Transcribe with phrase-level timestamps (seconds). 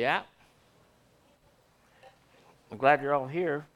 [0.00, 0.22] Yeah.
[2.72, 3.66] I'm glad you're all here.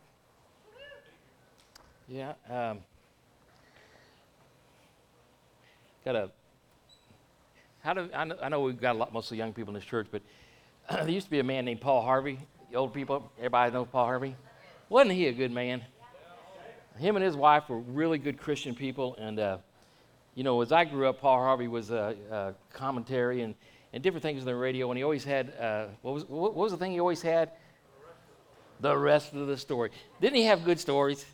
[2.08, 2.32] Yeah.
[2.48, 2.78] Um,
[6.02, 6.30] got a.
[7.82, 9.84] How do I know, I know we've got a lot mostly young people in this
[9.84, 10.22] church, but
[10.90, 12.38] there used to be a man named Paul Harvey.
[12.70, 14.34] The old people, everybody knows Paul Harvey.
[14.88, 15.82] Wasn't he a good man?
[16.96, 19.58] Him and his wife were really good Christian people, and uh,
[20.34, 23.54] you know, as I grew up, Paul Harvey was a, a commentary and,
[23.94, 26.72] and different things on the radio, and he always had uh, what was what was
[26.72, 27.52] the thing he always had?
[28.80, 29.90] The rest of the story.
[30.20, 31.24] Didn't he have good stories?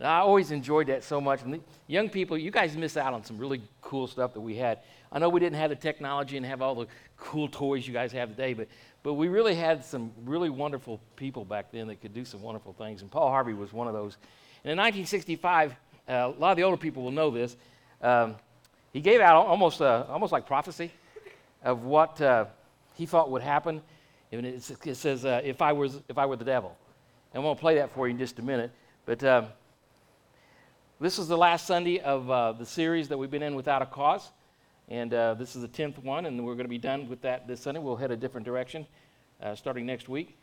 [0.00, 1.42] I always enjoyed that so much.
[1.42, 4.80] And young people, you guys miss out on some really cool stuff that we had.
[5.12, 8.12] I know we didn't have the technology and have all the cool toys you guys
[8.12, 8.68] have today, but,
[9.02, 12.74] but we really had some really wonderful people back then that could do some wonderful
[12.74, 13.00] things.
[13.00, 14.18] And Paul Harvey was one of those.
[14.64, 17.56] And in 1965, uh, a lot of the older people will know this.
[18.02, 18.34] Um,
[18.92, 20.90] he gave out almost, uh, almost like prophecy
[21.66, 22.46] of what uh,
[22.94, 23.82] he thought would happen.
[24.32, 26.76] And it, it says, uh, if, I was, if I were the devil.
[27.32, 28.70] And I'm going to play that for you in just a minute.
[29.04, 29.46] But um,
[31.00, 33.86] this is the last Sunday of uh, the series that we've been in without a
[33.86, 34.30] cause.
[34.88, 37.48] And uh, this is the 10th one, and we're going to be done with that
[37.48, 37.80] this Sunday.
[37.80, 38.86] We'll head a different direction
[39.42, 40.38] uh, starting next week.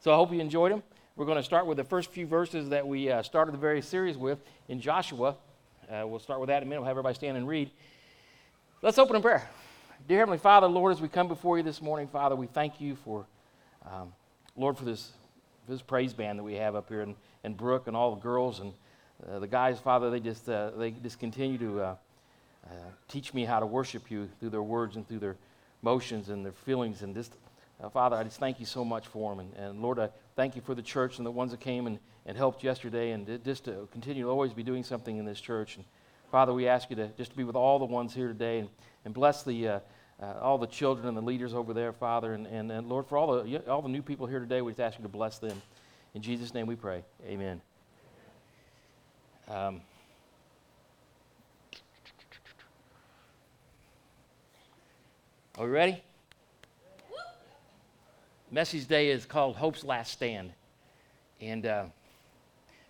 [0.00, 0.82] So I hope you enjoyed them.
[1.16, 3.80] We're going to start with the first few verses that we uh, started the very
[3.80, 4.38] series with
[4.68, 5.36] in Joshua.
[5.90, 6.80] We'll start with that in a minute.
[6.80, 7.70] We'll have everybody stand and read.
[8.82, 9.48] Let's open in prayer.
[10.08, 12.96] Dear Heavenly Father, Lord, as we come before you this morning, Father, we thank you
[12.96, 13.24] for,
[13.88, 14.12] um,
[14.56, 15.12] Lord, for this,
[15.68, 17.14] this praise band that we have up here, and,
[17.44, 18.72] and Brooke and all the girls and
[19.30, 21.94] uh, the guys, Father, they just, uh, they just continue to uh,
[22.66, 22.74] uh,
[23.06, 25.36] teach me how to worship you through their words and through their
[25.82, 27.02] motions and their feelings.
[27.02, 27.36] And just,
[27.80, 29.38] uh, Father, I just thank you so much for them.
[29.38, 32.00] And, and, Lord, I thank you for the church and the ones that came and,
[32.26, 35.76] and helped yesterday and just to continue to always be doing something in this church.
[35.76, 35.84] And
[36.32, 38.68] Father, we ask you to just to be with all the ones here today and,
[39.04, 39.80] and bless the,
[40.22, 42.34] uh, all the children and the leaders over there, Father.
[42.34, 44.80] And, and, and Lord, for all the, all the new people here today, we just
[44.80, 45.60] ask you to bless them.
[46.14, 47.02] In Jesus' name we pray.
[47.26, 47.60] Amen.
[49.48, 49.80] Um,
[55.58, 56.02] are we ready?
[58.50, 60.52] Message day is called Hope's Last Stand.
[61.40, 61.86] And uh,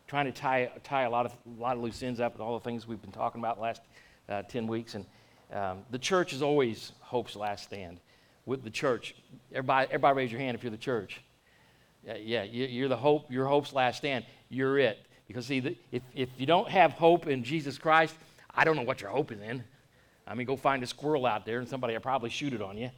[0.06, 2.58] trying to tie, tie a, lot of, a lot of loose ends up with all
[2.58, 3.80] the things we've been talking about the last
[4.28, 4.94] uh, 10 weeks.
[4.94, 5.06] And
[5.52, 8.00] um, the church is always Hope's Last Stand.
[8.44, 9.14] With the church,
[9.52, 11.20] everybody, everybody raise your hand if you're the church.
[12.08, 14.24] Uh, yeah, you're the hope, your hope's last stand.
[14.48, 14.98] You're it.
[15.28, 18.16] Because, see, if, if you don't have hope in Jesus Christ,
[18.52, 19.62] I don't know what your hope is in.
[20.26, 22.76] I mean, go find a squirrel out there and somebody will probably shoot it on
[22.76, 22.90] you.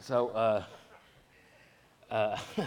[0.00, 0.64] So, uh,
[2.10, 2.38] uh,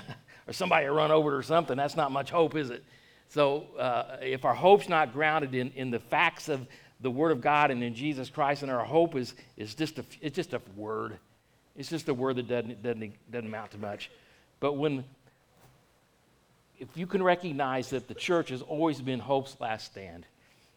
[0.47, 1.77] or somebody will run over it or something.
[1.77, 2.83] That's not much hope, is it?
[3.29, 6.67] So, uh, if our hope's not grounded in, in the facts of
[7.01, 10.05] the Word of God and in Jesus Christ, and our hope is, is just, a,
[10.21, 11.17] it's just a word,
[11.75, 14.11] it's just a word that doesn't, doesn't, doesn't amount to much.
[14.59, 15.03] But when
[16.81, 20.25] if you can recognize that the church has always been hope's last stand.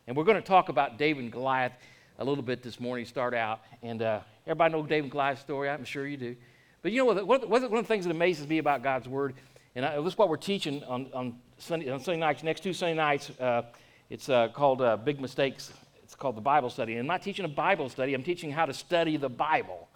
[0.07, 1.73] And we're going to talk about David and Goliath
[2.19, 3.63] a little bit this morning, start out.
[3.83, 5.71] And uh, everybody know David and Goliath's story?
[5.71, 6.37] I'm sure you do.
[6.83, 7.49] But you know what?
[7.49, 9.33] One of the things that amazes me about God's Word,
[9.75, 12.95] and this is what we're teaching on, on, Sunday, on Sunday nights, next two Sunday
[12.95, 13.63] nights, uh,
[14.11, 15.73] it's uh, called uh, Big Mistakes.
[16.15, 16.93] It's called the Bible study.
[16.93, 19.89] And I'm not teaching a Bible study, I'm teaching how to study the Bible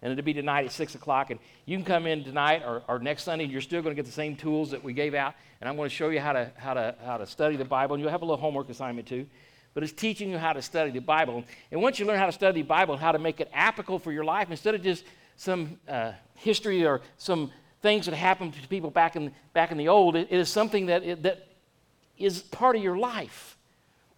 [0.00, 1.30] and it'll be tonight at 6 o'clock.
[1.30, 4.00] And you can come in tonight or, or next Sunday, and you're still going to
[4.00, 5.34] get the same tools that we gave out.
[5.60, 7.96] And I'm going to show you how to, how, to, how to study the Bible.
[7.96, 9.26] And you'll have a little homework assignment too.
[9.74, 11.44] But it's teaching you how to study the Bible.
[11.70, 13.98] And once you learn how to study the Bible and how to make it applicable
[13.98, 15.04] for your life, instead of just
[15.36, 19.88] some uh, history or some things that happened to people back in, back in the
[19.88, 21.48] old, it, it is something that, it, that
[22.16, 23.57] is part of your life.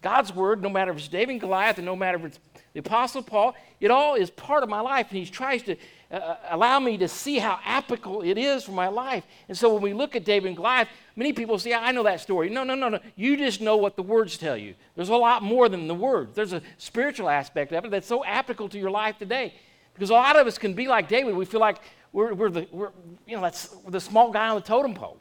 [0.03, 2.39] God's word, no matter if it's David and Goliath, and no matter if it's
[2.73, 5.77] the Apostle Paul, it all is part of my life, and he tries to
[6.11, 9.25] uh, uh, allow me to see how applicable it is for my life.
[9.49, 12.21] And so when we look at David and Goliath, many people say, I know that
[12.21, 12.49] story.
[12.49, 12.99] No, no, no, no.
[13.17, 14.75] You just know what the words tell you.
[14.97, 18.25] There's a lot more than the words, there's a spiritual aspect of it that's so
[18.25, 19.55] applicable to your life today.
[19.95, 21.35] Because a lot of us can be like David.
[21.35, 21.79] We feel like
[22.13, 22.91] we're, we're the, we're,
[23.27, 25.19] you know, that's the small guy on the totem pole.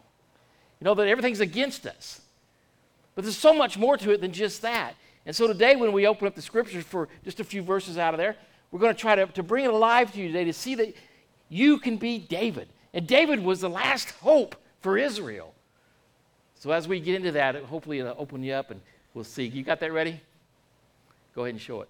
[0.80, 2.22] You know, that everything's against us.
[3.19, 4.95] But there's so much more to it than just that.
[5.25, 8.13] And so today, when we open up the scriptures for just a few verses out
[8.13, 8.38] of there,
[8.71, 10.95] we're going to try to, to bring it alive to you today to see that
[11.50, 12.69] you can be David.
[12.94, 15.54] And David was the last hope for Israel.
[16.56, 18.80] So as we get into that, hopefully it'll open you up and
[19.13, 19.48] we'll see.
[19.48, 20.21] You got that ready?
[21.36, 21.89] Go ahead and show it.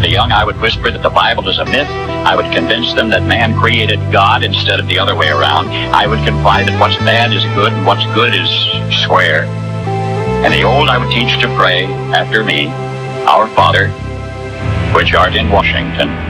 [0.00, 1.86] The young, I would whisper that the Bible is a myth.
[2.24, 5.68] I would convince them that man created God instead of the other way around.
[5.68, 8.48] I would confide that what's bad is good and what's good is
[9.04, 9.44] square.
[10.40, 11.84] And the old I would teach to pray
[12.16, 12.68] after me,
[13.28, 13.88] Our Father,
[14.96, 16.29] which art in Washington.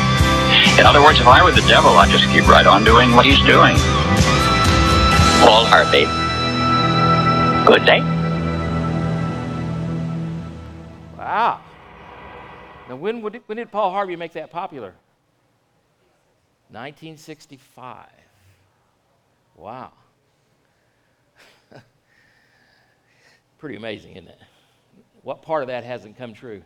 [0.81, 3.23] In other words, if I were the devil, I'd just keep right on doing what
[3.23, 3.75] he's doing.
[5.45, 6.05] Paul Harvey.
[7.67, 7.99] Good day.
[11.15, 11.61] Wow.
[12.89, 14.95] Now, when, would it, when did Paul Harvey make that popular?
[16.69, 18.07] 1965.
[19.57, 19.91] Wow.
[23.59, 24.39] Pretty amazing, isn't it?
[25.21, 26.63] What part of that hasn't come true?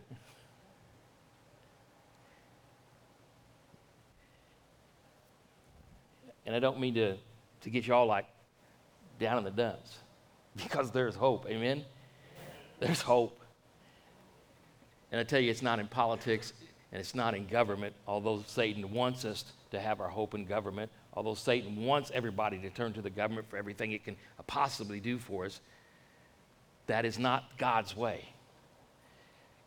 [6.46, 7.16] And I don't mean to,
[7.62, 8.26] to get you all like
[9.18, 9.98] down in the dumps
[10.56, 11.46] because there's hope.
[11.48, 11.84] Amen?
[12.80, 13.40] There's hope.
[15.10, 16.52] And I tell you, it's not in politics
[16.92, 20.90] and it's not in government, although Satan wants us to have our hope in government,
[21.14, 25.18] although Satan wants everybody to turn to the government for everything it can possibly do
[25.18, 25.60] for us.
[26.86, 28.28] That is not God's way.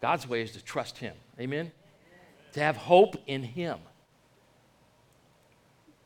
[0.02, 1.14] God's way is to trust Him.
[1.40, 1.72] Amen?
[2.54, 3.78] To have hope in Him.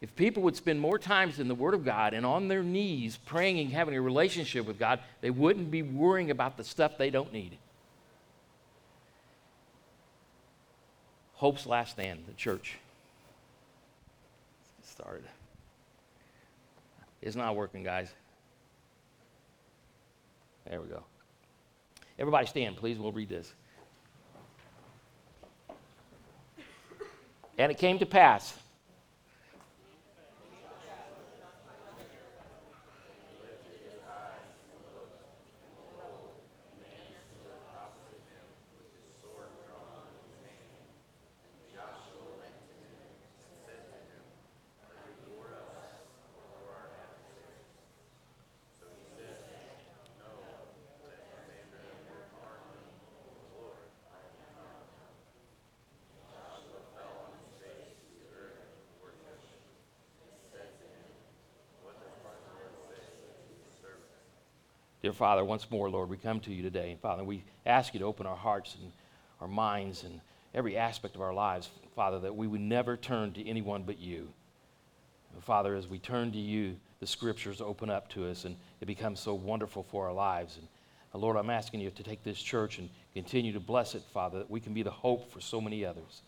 [0.04, 3.18] If people would spend more times in the Word of God and on their knees
[3.26, 7.10] praying and having a relationship with God, they wouldn't be worrying about the stuff they
[7.10, 7.58] don't need.
[11.36, 12.76] Hope's last stand, the church.
[14.60, 15.24] Let's get started.
[17.22, 18.10] It's not working, guys.
[20.70, 21.02] There we go.
[22.20, 23.00] Everybody stand, please.
[23.00, 23.54] We'll read this.
[27.58, 28.54] And it came to pass
[65.16, 66.92] Father, once more, Lord, we come to you today.
[66.92, 68.92] And Father, we ask you to open our hearts and
[69.42, 70.20] our minds and
[70.54, 74.30] every aspect of our lives, Father, that we would never turn to anyone but you.
[75.34, 78.86] And Father, as we turn to you, the scriptures open up to us and it
[78.86, 80.58] becomes so wonderful for our lives.
[80.58, 80.68] And
[81.14, 84.40] uh, Lord, I'm asking you to take this church and continue to bless it, Father,
[84.40, 86.22] that we can be the hope for so many others.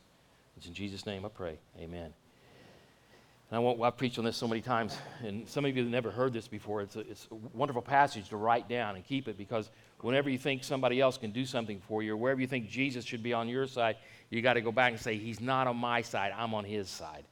[0.57, 1.57] It's in Jesus' name I pray.
[1.79, 2.13] Amen.
[3.51, 5.91] And I won't, I've preached on this so many times, and some of you have
[5.91, 6.81] never heard this before.
[6.81, 9.69] It's a, it's a wonderful passage to write down and keep it because
[10.01, 13.05] whenever you think somebody else can do something for you, or wherever you think Jesus
[13.05, 13.97] should be on your side,
[14.31, 16.89] you got to go back and say, He's not on my side, I'm on His
[16.89, 17.23] side.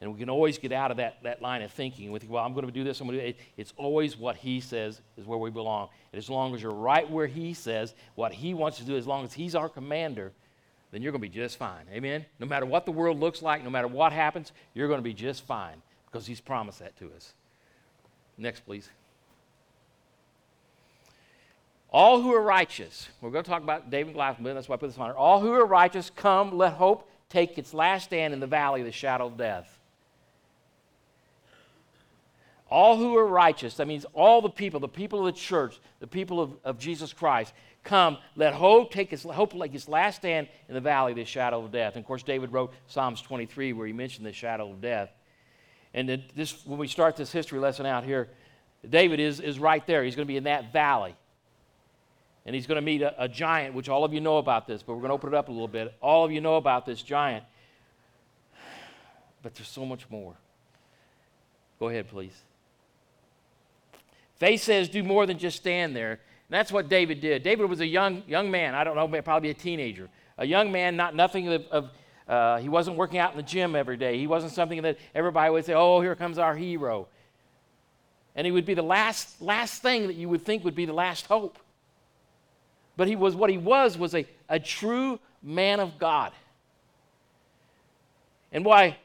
[0.00, 2.16] And we can always get out of that, that line of thinking.
[2.16, 3.00] Think, well, I'm going to do this.
[3.00, 3.38] I'm going to do it.
[3.56, 5.88] It's always what He says is where we belong.
[6.12, 9.08] And as long as you're right where He says, what He wants to do, as
[9.08, 10.32] long as He's our commander,
[10.90, 11.84] then you're going to be just fine.
[11.92, 12.24] Amen?
[12.38, 15.14] No matter what the world looks like, no matter what happens, you're going to be
[15.14, 17.34] just fine because He's promised that to us.
[18.36, 18.88] Next, please.
[21.90, 24.88] All who are righteous, we're going to talk about David Glasgow, that's why I put
[24.88, 25.14] this on here.
[25.14, 28.86] All who are righteous, come, let hope take its last stand in the valley of
[28.86, 29.78] the shadow of death.
[32.70, 36.06] All who are righteous, that means all the people, the people of the church, the
[36.06, 37.54] people of, of Jesus Christ,
[37.84, 41.64] come, let hope take his, hope like its last stand in the valley the shadow
[41.64, 41.94] of death.
[41.94, 45.10] And of course, David wrote Psalms 23 where he mentioned the shadow of death.
[45.94, 48.28] And this, when we start this history lesson out here,
[48.88, 50.04] David is, is right there.
[50.04, 51.16] He's going to be in that valley.
[52.46, 54.82] And he's going to meet a, a giant, which all of you know about this,
[54.82, 55.94] but we're going to open it up a little bit.
[56.00, 57.44] All of you know about this giant.
[59.42, 60.34] But there's so much more.
[61.78, 62.42] Go ahead, please.
[64.36, 66.20] Faith says do more than just stand there.
[66.50, 67.42] That's what David did.
[67.42, 68.74] David was a young, young man.
[68.74, 70.08] I don't know, probably a teenager.
[70.38, 71.90] A young man, not nothing of, of
[72.26, 74.18] uh, he wasn't working out in the gym every day.
[74.18, 77.08] He wasn't something that everybody would say, oh, here comes our hero.
[78.34, 80.92] And he would be the last, last thing that you would think would be the
[80.92, 81.58] last hope.
[82.96, 86.32] But he was what he was was a, a true man of God.
[88.52, 88.96] And why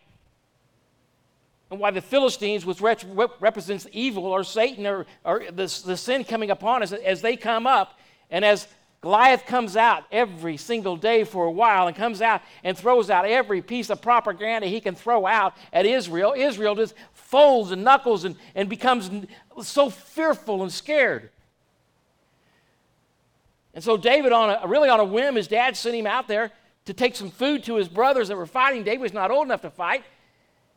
[1.74, 6.52] and why the Philistines, which represents evil or Satan or, or the, the sin coming
[6.52, 8.00] upon us, as they come up
[8.30, 8.68] and as
[9.02, 13.26] Goliath comes out every single day for a while and comes out and throws out
[13.26, 16.34] every piece of propaganda he can throw out at Israel.
[16.38, 19.10] Israel just folds and knuckles and, and becomes
[19.62, 21.32] so fearful and scared.
[23.74, 26.52] And so David, on a, really on a whim, his dad sent him out there
[26.86, 28.84] to take some food to his brothers that were fighting.
[28.84, 30.04] David was not old enough to fight.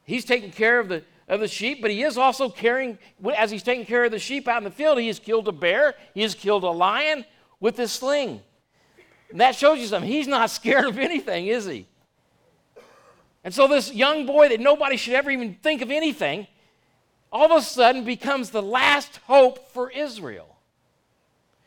[0.06, 2.98] He's taking care of the, of the sheep, but he is also carrying,
[3.36, 5.52] as he's taking care of the sheep out in the field, he has killed a
[5.52, 7.24] bear, he has killed a lion
[7.58, 8.40] with this sling.
[9.30, 10.10] And that shows you something.
[10.10, 11.86] He's not scared of anything, is he?
[13.42, 16.46] And so, this young boy that nobody should ever even think of anything,
[17.32, 20.56] all of a sudden becomes the last hope for Israel.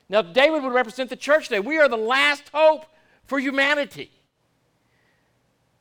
[0.09, 1.59] Now, David would represent the church today.
[1.59, 2.85] We are the last hope
[3.25, 4.11] for humanity.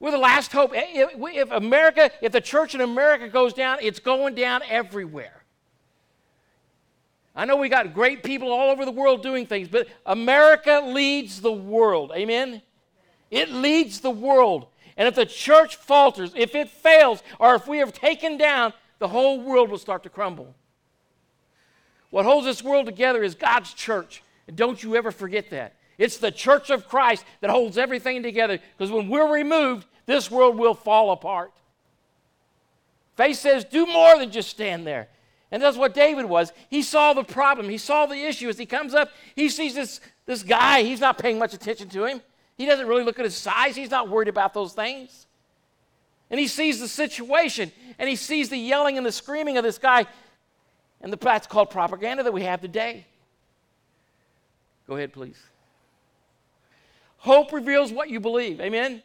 [0.00, 0.72] We're the last hope.
[0.74, 5.42] Eh, eh, if America, if the church in America goes down, it's going down everywhere.
[7.34, 11.40] I know we got great people all over the world doing things, but America leads
[11.40, 12.12] the world.
[12.14, 12.62] Amen?
[13.30, 14.66] It leads the world.
[14.96, 19.08] And if the church falters, if it fails, or if we are taken down, the
[19.08, 20.54] whole world will start to crumble.
[22.10, 24.22] What holds this world together is God's church.
[24.46, 25.74] And don't you ever forget that.
[25.98, 30.56] It's the church of Christ that holds everything together because when we're removed, this world
[30.56, 31.52] will fall apart.
[33.16, 35.08] Faith says, do more than just stand there.
[35.50, 36.52] And that's what David was.
[36.70, 38.48] He saw the problem, he saw the issue.
[38.48, 40.82] As he comes up, he sees this, this guy.
[40.82, 42.22] He's not paying much attention to him.
[42.56, 45.26] He doesn't really look at his size, he's not worried about those things.
[46.30, 49.78] And he sees the situation, and he sees the yelling and the screaming of this
[49.78, 50.06] guy.
[51.00, 53.06] And the, that's called propaganda that we have today.
[54.86, 55.38] Go ahead, please.
[57.18, 58.60] Hope reveals what you believe.
[58.60, 59.02] Amen?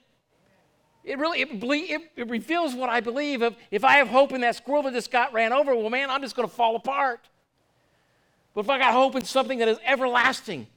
[1.04, 3.42] It really it, it, it reveals what I believe.
[3.42, 6.10] Of if I have hope in that squirrel that just got ran over, well, man,
[6.10, 7.28] I'm just going to fall apart.
[8.54, 10.68] But if I got hope in something that is everlasting,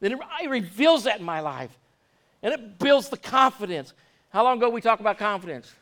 [0.00, 1.76] then it, it reveals that in my life,
[2.42, 3.92] and it builds the confidence.
[4.30, 5.72] How long ago we talked about confidence?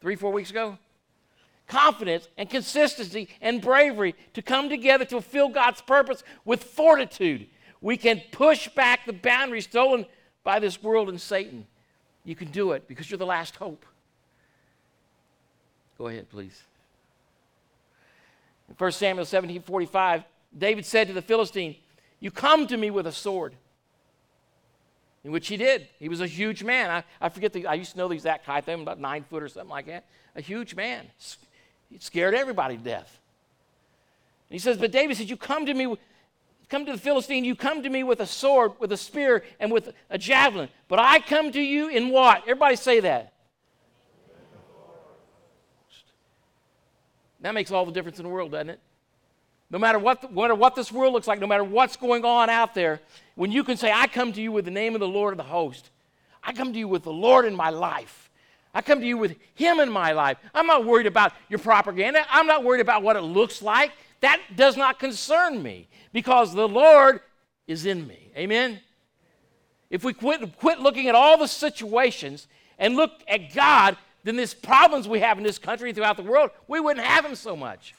[0.00, 0.78] Three, four weeks ago.
[1.68, 7.46] Confidence and consistency and bravery to come together to fulfill God's purpose with fortitude
[7.80, 10.06] we can push back the boundaries stolen
[10.44, 11.66] by this world and Satan.
[12.24, 13.84] You can do it because you're the last hope.
[15.96, 16.62] Go ahead, please.
[18.68, 20.24] In 1 Samuel 17 45,
[20.56, 21.76] David said to the Philistine,
[22.20, 23.54] You come to me with a sword.
[25.22, 25.86] In which he did.
[25.98, 26.90] He was a huge man.
[26.90, 29.22] I, I forget the, I used to know the exact height of him, about nine
[29.22, 30.06] foot or something like that.
[30.34, 31.06] A huge man.
[31.90, 33.20] He scared everybody to death.
[34.48, 35.94] And he says, But David said, You come to me
[36.70, 39.70] come to the Philistine, you come to me with a sword, with a spear, and
[39.70, 40.70] with a javelin.
[40.88, 42.42] But I come to you in what?
[42.42, 43.34] Everybody say that.
[47.42, 48.80] That makes all the difference in the world, doesn't it?
[49.70, 52.50] no matter what, no matter what this world looks like, no matter what's going on
[52.50, 53.00] out there,
[53.36, 55.38] when you can say, I come to you with the name of the Lord of
[55.38, 55.90] the host,
[56.42, 58.30] I come to you with the Lord in my life.
[58.74, 60.38] I come to you with Him in my life.
[60.54, 62.24] I'm not worried about your propaganda.
[62.30, 63.92] I'm not worried about what it looks like.
[64.20, 67.20] That does not concern me because the Lord
[67.66, 68.30] is in me.
[68.36, 68.80] Amen?
[69.88, 72.46] If we quit, quit looking at all the situations
[72.78, 76.22] and look at God, then these problems we have in this country and throughout the
[76.22, 77.94] world, we wouldn't have them so much.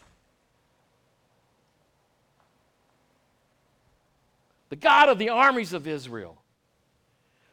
[4.69, 6.37] The God of the armies of Israel,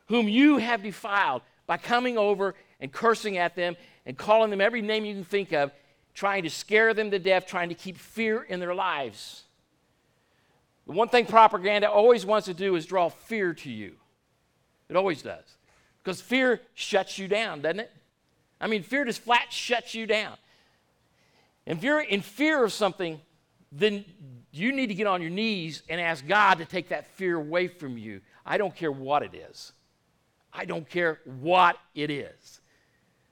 [0.06, 4.82] whom you have defiled by coming over and cursing at them and calling them every
[4.82, 5.72] name you can think of,
[6.18, 9.44] trying to scare them to death, trying to keep fear in their lives.
[10.84, 13.92] The one thing propaganda always wants to do is draw fear to you.
[14.88, 15.44] It always does.
[16.02, 17.92] Because fear shuts you down, doesn't it?
[18.60, 20.34] I mean, fear just flat shuts you down.
[21.66, 23.20] If you're in fear of something,
[23.70, 24.04] then
[24.50, 27.68] you need to get on your knees and ask God to take that fear away
[27.68, 28.22] from you.
[28.44, 29.72] I don't care what it is.
[30.52, 32.60] I don't care what it is.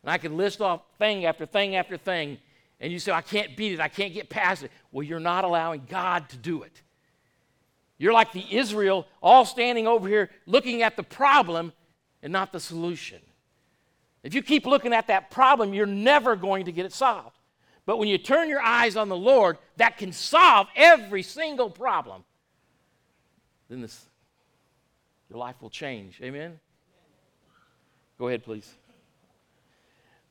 [0.02, 2.38] And I can list off thing after thing after thing,
[2.80, 4.70] and you say, I can't beat it, I can't get past it.
[4.92, 6.82] Well, you're not allowing God to do it.
[7.98, 11.72] You're like the Israel, all standing over here looking at the problem
[12.22, 13.20] and not the solution.
[14.22, 17.36] If you keep looking at that problem, you're never going to get it solved.
[17.86, 22.24] But when you turn your eyes on the Lord, that can solve every single problem,
[23.68, 24.04] then this,
[25.30, 26.20] your life will change.
[26.22, 26.58] Amen?
[28.18, 28.70] Go ahead, please.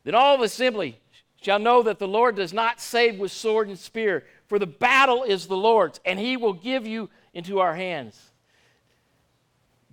[0.03, 0.99] Then all of assembly
[1.45, 5.21] shall know that the Lord does not save with sword and spear, for the battle
[5.21, 8.19] is the Lord's, and he will give you into our hands.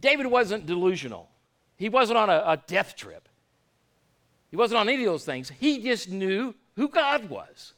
[0.00, 1.28] David wasn't delusional,
[1.76, 3.28] he wasn't on a, a death trip,
[4.50, 5.52] he wasn't on any of those things.
[5.60, 7.74] He just knew who God was.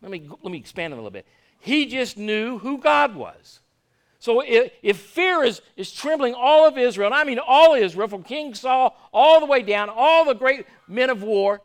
[0.00, 1.26] Let me, let me expand a little bit.
[1.58, 3.58] He just knew who God was.
[4.20, 8.06] So if, if, fear is, is trembling all of Israel, and I mean all Israel,
[8.06, 11.62] from King Saul all the way down, all the great men of war,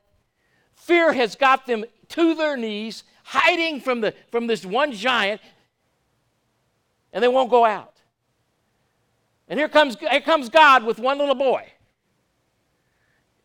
[0.82, 5.40] fear has got them to their knees, hiding from, the, from this one giant
[7.14, 7.94] and they won't go out.
[9.48, 11.68] And here comes, here comes God with one little boy.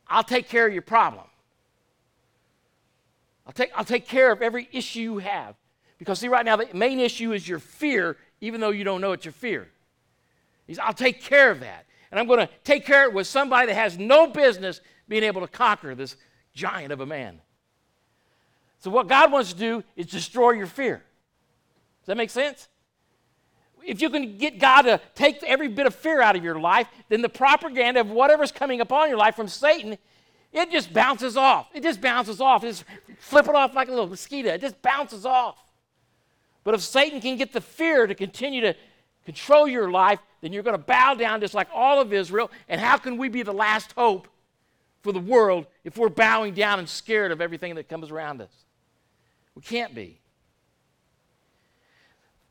[0.09, 1.25] I'll take care of your problem.
[3.46, 5.57] I'll take, I'll take care of every issue you have.
[5.99, 9.12] Because, see, right now, the main issue is your fear, even though you don't know
[9.12, 9.68] it's your fear.
[10.66, 11.87] He's, I'll take care of that.
[12.11, 15.25] And I'm going to take care of it with somebody that has no business being
[15.25, 16.16] able to conquer this
[16.57, 17.40] giant of a man.
[18.81, 20.97] So, what God wants to do is destroy your fear.
[22.01, 22.69] Does that make sense?
[23.87, 26.88] if you can get God to take every bit of fear out of your life,
[27.09, 29.97] then the propaganda of whatever's coming upon your life from Satan,
[30.53, 31.69] it just bounces off.
[31.73, 32.64] It just bounces off.
[32.64, 32.85] It just
[33.19, 34.51] flip it off like a little mosquito.
[34.51, 35.62] It just bounces off.
[36.64, 38.75] But if Satan can get the fear to continue to
[39.25, 42.51] control your life, then you're going to bow down just like all of Israel.
[42.69, 44.27] And how can we be the last hope
[45.07, 48.51] for the world if we're bowing down and scared of everything that comes around us?
[49.55, 50.19] We can't be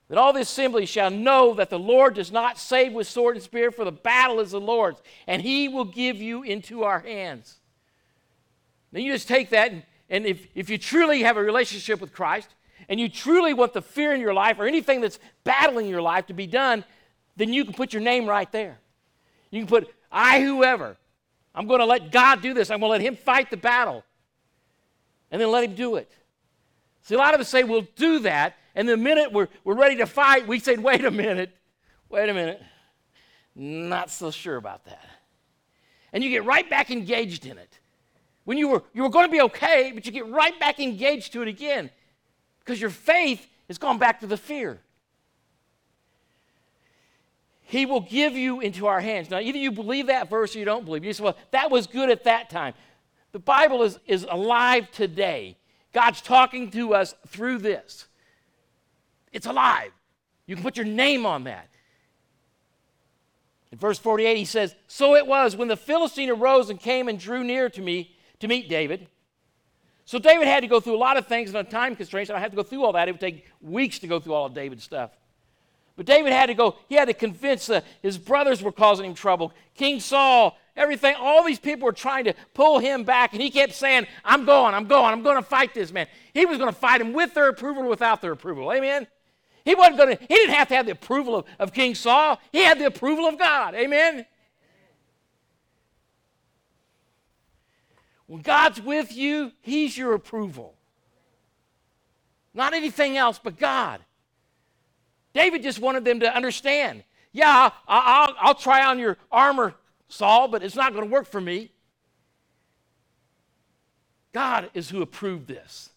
[0.08, 3.44] that all the assembly shall know that the Lord does not save with sword and
[3.44, 7.58] spear, for the battle is the Lord's, and he will give you into our hands.
[8.92, 12.14] Then you just take that, and, and if, if you truly have a relationship with
[12.14, 12.50] Christ,
[12.88, 16.28] and you truly want the fear in your life or anything that's battling your life
[16.28, 16.84] to be done,
[17.36, 18.78] then you can put your name right there.
[19.50, 20.98] You can put, I, whoever.
[21.56, 22.70] I'm going to let God do this.
[22.70, 24.04] I'm going to let Him fight the battle.
[25.32, 26.12] And then let Him do it.
[27.02, 29.98] See, a lot of us say we'll do that, and the minute we're, we're ready
[29.98, 31.56] to fight, we say, wait a minute,
[32.10, 32.62] wait a minute.
[33.56, 35.06] Not so sure about that.
[36.12, 37.80] And you get right back engaged in it.
[38.44, 41.34] When you were, you were going to be okay, but you get right back engaged
[41.34, 41.90] to it again
[42.60, 44.80] because your faith has gone back to the fear.
[47.76, 49.30] He will give you into our hands.
[49.30, 51.04] Now, either you believe that verse or you don't believe.
[51.04, 52.74] You say, well, that was good at that time.
[53.34, 55.58] The Bible is, is alive today.
[55.92, 58.08] God's talking to us through this.
[59.34, 59.92] It's alive.
[60.46, 61.68] You can put your name on that.
[63.74, 67.20] In verse 48, he says, So it was when the Philistine arose and came and
[67.20, 69.10] drew near to me to meet David.
[70.06, 72.30] So David had to go through a lot of things and a time constraint.
[72.30, 73.10] So I had to go through all that.
[73.10, 75.12] It would take weeks to go through all of David's stuff.
[75.96, 79.14] But David had to go, he had to convince uh, his brothers were causing him
[79.14, 79.54] trouble.
[79.76, 83.74] King Saul, everything, all these people were trying to pull him back, and he kept
[83.74, 86.08] saying, I'm going, I'm going, I'm going to fight this man.
[86.34, 88.74] He was going to fight him with their approval or without their approval.
[88.74, 89.08] Amen?
[89.64, 92.40] He wasn't going to, he didn't have to have the approval of, of King Saul.
[92.52, 93.74] He had the approval of God.
[93.74, 94.26] Amen?
[98.28, 100.76] When God's with you, He's your approval.
[102.54, 104.02] Not anything else but God.
[105.36, 107.04] David just wanted them to understand
[107.36, 109.76] yeah, I'll, I'll, I'll try on your armor,
[110.08, 111.70] Saul, but it's not going to work for me.
[114.32, 115.90] God is who approved this.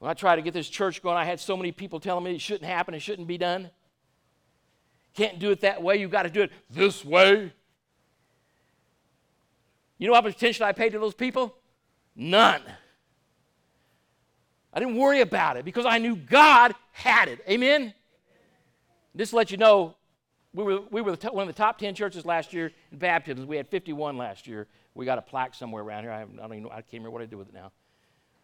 [0.00, 2.34] When I tried to get this church going, I had so many people telling me
[2.34, 3.70] it shouldn't happen, it shouldn't be done.
[5.14, 7.52] Can't do it that way, you've got to do it this way.
[9.96, 11.54] You know how much attention I paid to those people?
[12.16, 12.62] None.
[14.78, 17.40] I didn't worry about it because I knew God had it.
[17.48, 17.92] Amen?
[19.16, 19.96] Just to let you know,
[20.54, 23.44] we were, we were one of the top 10 churches last year in baptisms.
[23.44, 24.68] We had 51 last year.
[24.94, 26.12] We got a plaque somewhere around here.
[26.12, 27.72] I, don't even know, I can't remember what I did with it now.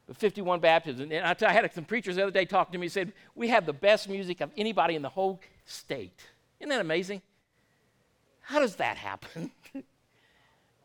[0.08, 1.12] But 51 baptisms.
[1.12, 3.46] And I, I had some preachers the other day talking to me and said, We
[3.50, 6.20] have the best music of anybody in the whole state.
[6.58, 7.22] Isn't that amazing?
[8.40, 9.52] How does that happen?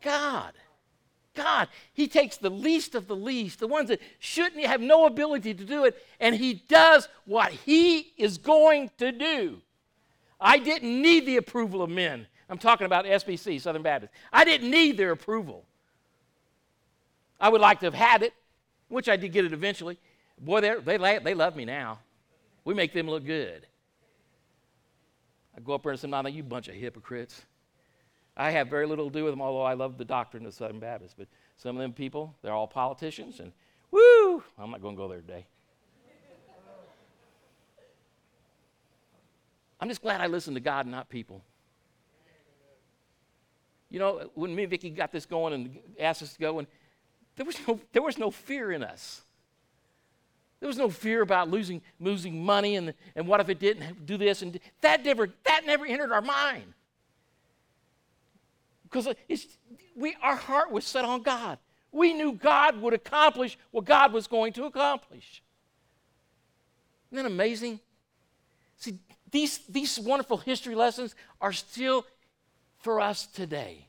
[0.00, 0.52] God.
[1.34, 5.54] God, He takes the least of the least, the ones that shouldn't have no ability
[5.54, 9.60] to do it, and He does what He is going to do.
[10.40, 12.26] I didn't need the approval of men.
[12.48, 14.12] I'm talking about SBC, Southern Baptist.
[14.32, 15.64] I didn't need their approval.
[17.40, 18.34] I would like to have had it,
[18.88, 19.98] which I did get it eventually.
[20.38, 22.00] Boy, they, they love me now.
[22.64, 23.66] We make them look good.
[25.56, 27.42] I go up there and say, "No, you bunch of hypocrites."
[28.40, 30.80] I have very little to do with them, although I love the doctrine of Southern
[30.80, 31.14] Baptists.
[31.16, 33.52] But some of them people, they're all politicians, and
[33.90, 35.46] woo, I'm not going to go there today.
[39.78, 41.44] I'm just glad I listened to God, not people.
[43.90, 46.68] You know, when me and Vicki got this going and asked us to go, and
[47.36, 49.20] there was no, there was no fear in us.
[50.60, 54.16] There was no fear about losing, losing money and, and what if it didn't do
[54.16, 56.74] this and that never that never entered our mind.
[58.90, 59.14] Because
[59.96, 61.58] we, our heart was set on God.
[61.92, 65.42] We knew God would accomplish what God was going to accomplish.
[67.10, 67.80] Isn't that amazing?
[68.76, 68.98] See,
[69.30, 72.04] these, these wonderful history lessons are still
[72.78, 73.86] for us today.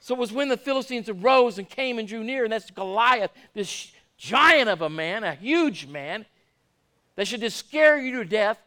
[0.00, 3.30] So it was when the Philistines arose and came and drew near, and that's Goliath,
[3.54, 6.26] this giant of a man, a huge man,
[7.14, 8.58] that should just scare you to death.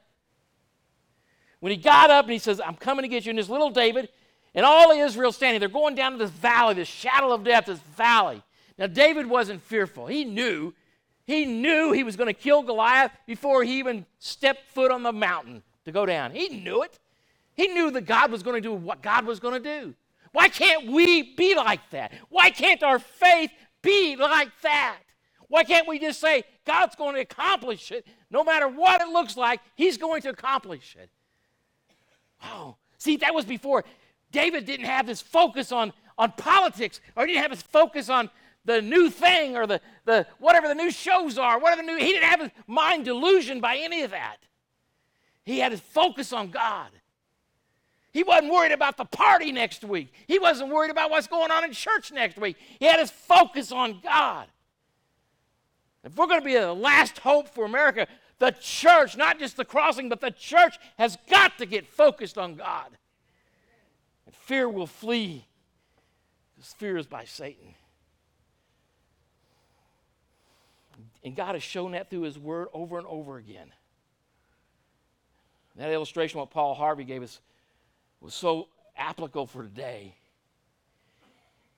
[1.59, 3.69] When he got up and he says, I'm coming to get you, and this little
[3.69, 4.09] David
[4.55, 7.65] and all of Israel standing, they're going down to this valley, this shadow of death,
[7.65, 8.41] this valley.
[8.77, 10.07] Now, David wasn't fearful.
[10.07, 10.73] He knew
[11.25, 15.11] he knew he was going to kill Goliath before he even stepped foot on the
[15.11, 16.31] mountain to go down.
[16.31, 16.99] He knew it.
[17.55, 19.95] He knew that God was going to do what God was going to do.
[20.33, 22.13] Why can't we be like that?
[22.29, 23.49] Why can't our faith
[23.81, 24.99] be like that?
[25.47, 28.05] Why can't we just say, God's going to accomplish it?
[28.29, 31.09] No matter what it looks like, He's going to accomplish it.
[32.43, 33.85] Oh, see, that was before.
[34.31, 38.29] David didn't have his focus on, on politics, or he didn't have his focus on
[38.65, 42.11] the new thing or the, the whatever the new shows are, whatever the new, he
[42.11, 44.38] didn't have his mind delusion by any of that.
[45.43, 46.89] He had his focus on God.
[48.11, 50.11] He wasn't worried about the party next week.
[50.25, 52.57] He wasn't worried about what's going on in church next week.
[52.79, 54.47] He had his focus on God.
[56.03, 58.07] If we're going to be the last hope for America,
[58.39, 62.55] the church, not just the crossing, but the church has got to get focused on
[62.55, 62.97] God.
[64.45, 65.43] Fear will flee.
[66.55, 67.73] Because fear is by Satan.
[71.23, 73.71] And God has shown that through His Word over and over again.
[75.75, 77.41] That illustration, what Paul Harvey gave us,
[78.21, 80.13] was so applicable for today.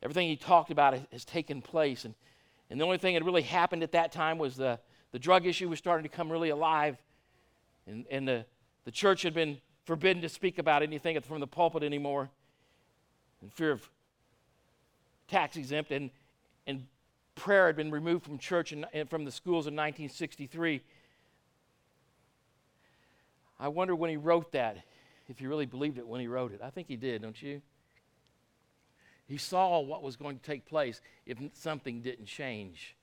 [0.04, 2.04] Everything he talked about has taken place.
[2.04, 2.14] And,
[2.70, 4.78] and the only thing that really happened at that time was the,
[5.14, 6.98] the drug issue was starting to come really alive.
[7.88, 8.46] And, and the,
[8.84, 12.30] the church had been forbidden to speak about anything from the pulpit anymore
[13.42, 13.90] in fear of
[15.28, 15.92] tax exempt.
[15.92, 16.10] And,
[16.66, 16.86] and
[17.36, 20.82] prayer had been removed from church and, from the schools in 1963.
[23.60, 24.78] I wonder when he wrote that,
[25.28, 26.62] if he really believed it when he wrote it.
[26.64, 27.62] I think he did, don't you?
[29.28, 32.96] He saw what was going to take place if something didn't change.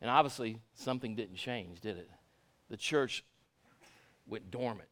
[0.00, 2.08] And obviously, something didn't change, did it?
[2.70, 3.24] The church
[4.28, 4.88] went dormant.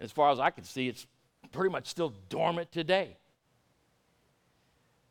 [0.00, 1.06] As far as I can see, it's
[1.52, 3.16] pretty much still dormant today.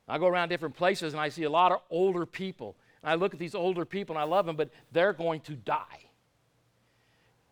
[0.07, 2.75] I go around different places and I see a lot of older people.
[3.01, 5.53] And I look at these older people and I love them, but they're going to
[5.53, 6.09] die.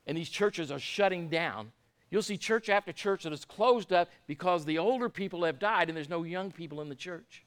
[0.06, 1.72] And these churches are shutting down.
[2.12, 5.90] You'll see church after church that is closed up because the older people have died
[5.90, 7.44] and there's no young people in the church.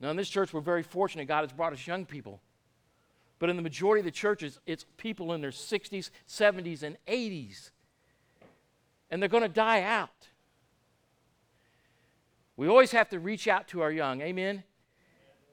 [0.00, 1.28] Now, in this church, we're very fortunate.
[1.28, 2.40] God has brought us young people.
[3.38, 7.70] But in the majority of the churches, it's people in their 60s, 70s, and 80s
[9.12, 10.08] and they're going to die out.
[12.56, 14.22] We always have to reach out to our young.
[14.22, 14.64] Amen?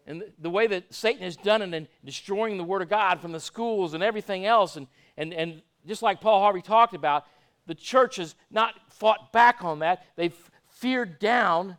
[0.08, 3.20] And the, the way that Satan has done it in destroying the Word of God
[3.20, 7.26] from the schools and everything else, and, and, and just like Paul Harvey talked about,
[7.68, 10.06] the church has not fought back on that.
[10.16, 10.36] They've
[10.70, 11.78] feared down,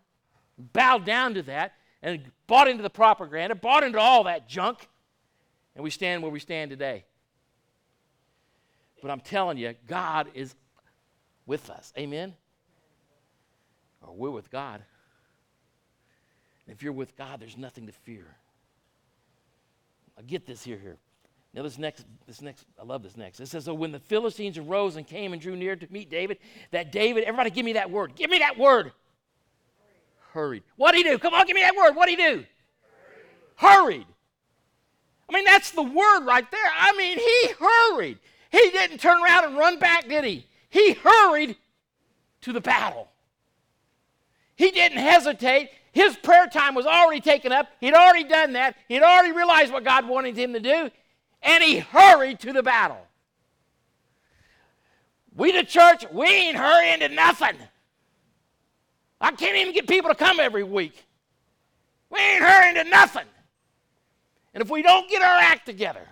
[0.58, 4.86] bowed down to that, and bought into the propaganda, bought into all that junk,
[5.74, 7.04] and we stand where we stand today.
[9.00, 10.54] But I'm telling you, God is
[11.46, 11.92] with us.
[11.98, 12.34] Amen?
[14.02, 14.82] Or we're with God.
[16.66, 18.26] If you're with God, there's nothing to fear.
[20.18, 20.96] I get this here, here.
[21.52, 23.40] Now this next, this next, I love this next.
[23.40, 26.38] It says, so when the Philistines arose and came and drew near to meet David,
[26.70, 28.14] that David, everybody give me that word.
[28.14, 28.92] Give me that word.
[30.32, 30.62] Hurried.
[30.76, 31.18] What'd he do?
[31.18, 31.96] Come on, give me that word.
[31.96, 32.44] What'd he do?
[33.56, 33.76] Hurried.
[33.76, 34.06] hurried.
[35.28, 36.72] I mean, that's the word right there.
[36.76, 38.18] I mean, he hurried.
[38.50, 40.46] He didn't turn around and run back, did he?
[40.70, 41.56] He hurried
[42.42, 43.08] to the battle.
[44.56, 45.70] He didn't hesitate.
[45.92, 47.68] His prayer time was already taken up.
[47.80, 48.76] He'd already done that.
[48.88, 50.90] He'd already realized what God wanted him to do
[51.42, 53.00] and he hurried to the battle.
[55.34, 57.56] We, the church, we ain't hurrying to nothing.
[59.20, 61.04] I can't even get people to come every week.
[62.10, 63.26] We ain't hurrying to nothing.
[64.52, 66.06] And if we don't get our act together,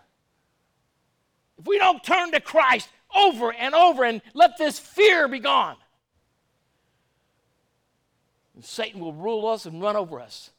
[1.58, 5.76] if we don't turn to Christ over and over and let this fear be gone,
[8.60, 10.50] Satan will rule us and run over us.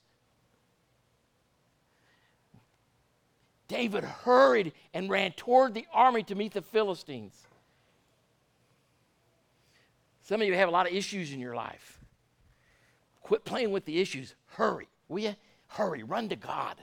[3.68, 7.34] David hurried and ran toward the army to meet the Philistines.
[10.24, 12.00] Some of you have a lot of issues in your life.
[13.22, 14.34] Quit playing with the issues.
[14.48, 14.88] Hurry.
[15.08, 15.36] Will you?
[15.68, 16.04] Hurry.
[16.04, 16.76] Run to God.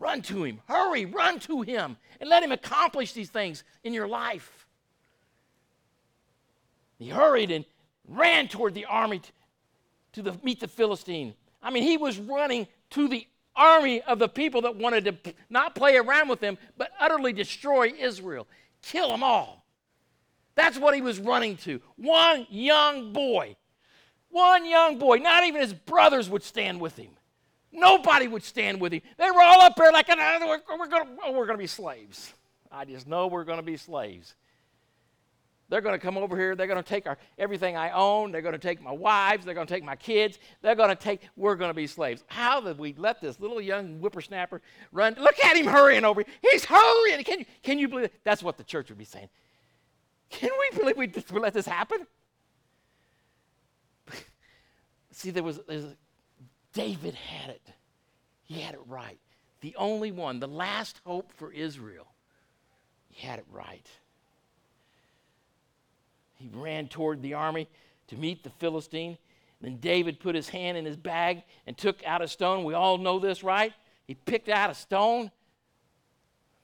[0.00, 0.60] Run to Him.
[0.66, 1.04] Hurry.
[1.04, 4.66] Run to Him and let Him accomplish these things in your life.
[6.98, 7.64] He hurried and
[8.08, 9.20] ran toward the army
[10.12, 11.34] to, the, meet the Philistine.
[11.62, 15.74] I mean, he was running to the army of the people that wanted to not
[15.74, 18.48] play around with him, but utterly destroy Israel,
[18.82, 19.64] kill them all.
[20.54, 21.80] That's what he was running to.
[21.96, 23.56] One young boy.
[24.30, 25.16] One young boy.
[25.18, 27.10] Not even his brothers would stand with him.
[27.72, 29.02] Nobody would stand with him.
[29.16, 32.32] They were all up there like, we're, we're going oh, to be slaves.
[32.70, 34.34] I just know we're going to be slaves.
[35.70, 36.56] They're going to come over here.
[36.56, 38.32] They're going to take our, everything I own.
[38.32, 39.44] They're going to take my wives.
[39.44, 40.40] They're going to take my kids.
[40.62, 42.24] They're going to take, we're going to be slaves.
[42.26, 45.14] How did we let this little young whippersnapper run?
[45.16, 46.24] Look at him hurrying over.
[46.42, 47.22] He's hurrying.
[47.22, 48.14] Can you, can you believe it?
[48.24, 49.28] That's what the church would be saying.
[50.28, 52.04] Can we believe we, we let this happen?
[55.12, 55.94] See, there was, there was,
[56.72, 57.72] David had it.
[58.44, 59.18] He had it right.
[59.60, 62.06] The only one, the last hope for Israel.
[63.08, 63.86] He had it right.
[66.36, 67.68] He ran toward the army
[68.08, 69.18] to meet the Philistine.
[69.60, 72.64] Then David put his hand in his bag and took out a stone.
[72.64, 73.74] We all know this, right?
[74.06, 75.30] He picked out a stone.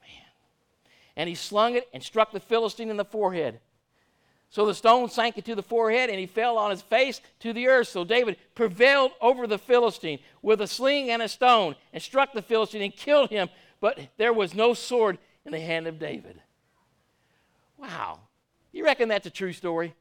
[0.01, 0.25] Man.
[1.15, 3.59] And he slung it and struck the Philistine in the forehead.
[4.49, 7.67] So the stone sank into the forehead and he fell on his face to the
[7.67, 7.89] earth.
[7.89, 12.41] So David prevailed over the Philistine with a sling and a stone and struck the
[12.41, 13.49] Philistine and killed him.
[13.81, 16.41] But there was no sword in the hand of David.
[17.77, 18.19] Wow.
[18.71, 19.93] You reckon that's a true story?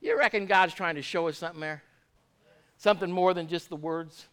[0.00, 1.82] You reckon God's trying to show us something there?
[2.76, 4.26] Something more than just the words?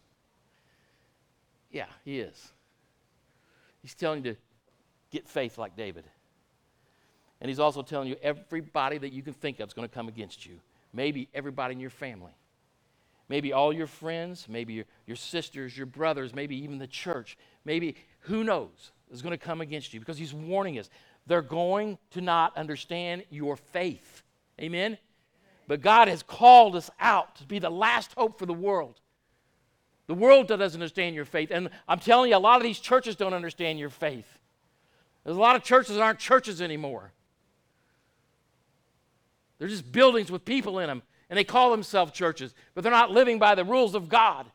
[1.70, 2.52] Yeah, He is.
[3.82, 4.38] He's telling you to
[5.16, 6.04] get faith like David.
[7.40, 10.08] And He's also telling you everybody that you can think of is going to come
[10.08, 10.60] against you.
[10.92, 12.32] Maybe everybody in your family.
[13.28, 17.36] Maybe all your friends, maybe your, your sisters, your brothers, maybe even the church.
[17.64, 18.92] Maybe, who knows?
[19.10, 20.90] is going to come against you because he's warning us.
[21.26, 24.22] They're going to not understand your faith.
[24.60, 24.98] Amen?
[25.68, 29.00] But God has called us out to be the last hope for the world.
[30.06, 31.50] The world doesn't understand your faith.
[31.50, 34.35] And I'm telling you, a lot of these churches don't understand your faith.
[35.26, 37.10] There's a lot of churches that aren't churches anymore.
[39.58, 43.10] They're just buildings with people in them, and they call themselves churches, but they're not
[43.10, 44.46] living by the rules of God.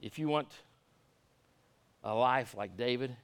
[0.00, 0.48] If you want
[2.02, 3.14] a life like David,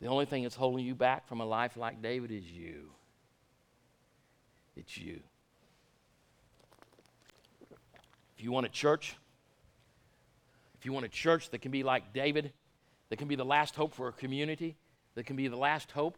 [0.00, 2.90] the only thing that's holding you back from a life like David is you.
[4.76, 5.20] It's you.
[8.36, 9.14] If you want a church,
[10.78, 12.52] if you want a church that can be like David,
[13.08, 14.76] that can be the last hope for a community,
[15.14, 16.16] that can be the last hope,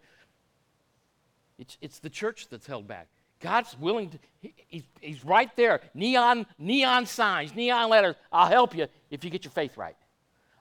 [1.58, 3.08] it's, it's the church that's held back.
[3.40, 5.80] God's willing to, he, he's, he's right there.
[5.94, 8.16] Neon, neon signs, neon letters.
[8.32, 9.96] I'll help you if you get your faith right.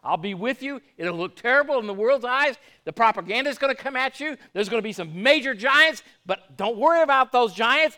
[0.04, 0.82] I'll be with you.
[0.98, 2.56] It'll look terrible in the world's eyes.
[2.86, 4.38] The propaganda is going to come at you.
[4.54, 7.98] There's going to be some major giants, but don't worry about those giants.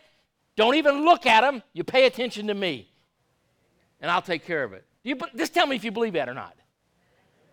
[0.55, 1.61] Don't even look at them.
[1.73, 2.89] You pay attention to me,
[4.01, 4.85] and I'll take care of it.
[5.03, 6.55] You, just tell me if you believe that or not.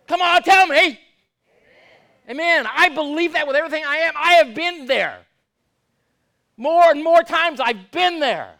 [0.07, 0.99] Come on, tell me.
[2.29, 2.29] Amen.
[2.29, 2.67] Amen.
[2.73, 4.13] I believe that with everything I am.
[4.15, 5.19] I have been there.
[6.57, 8.53] More and more times I've been there.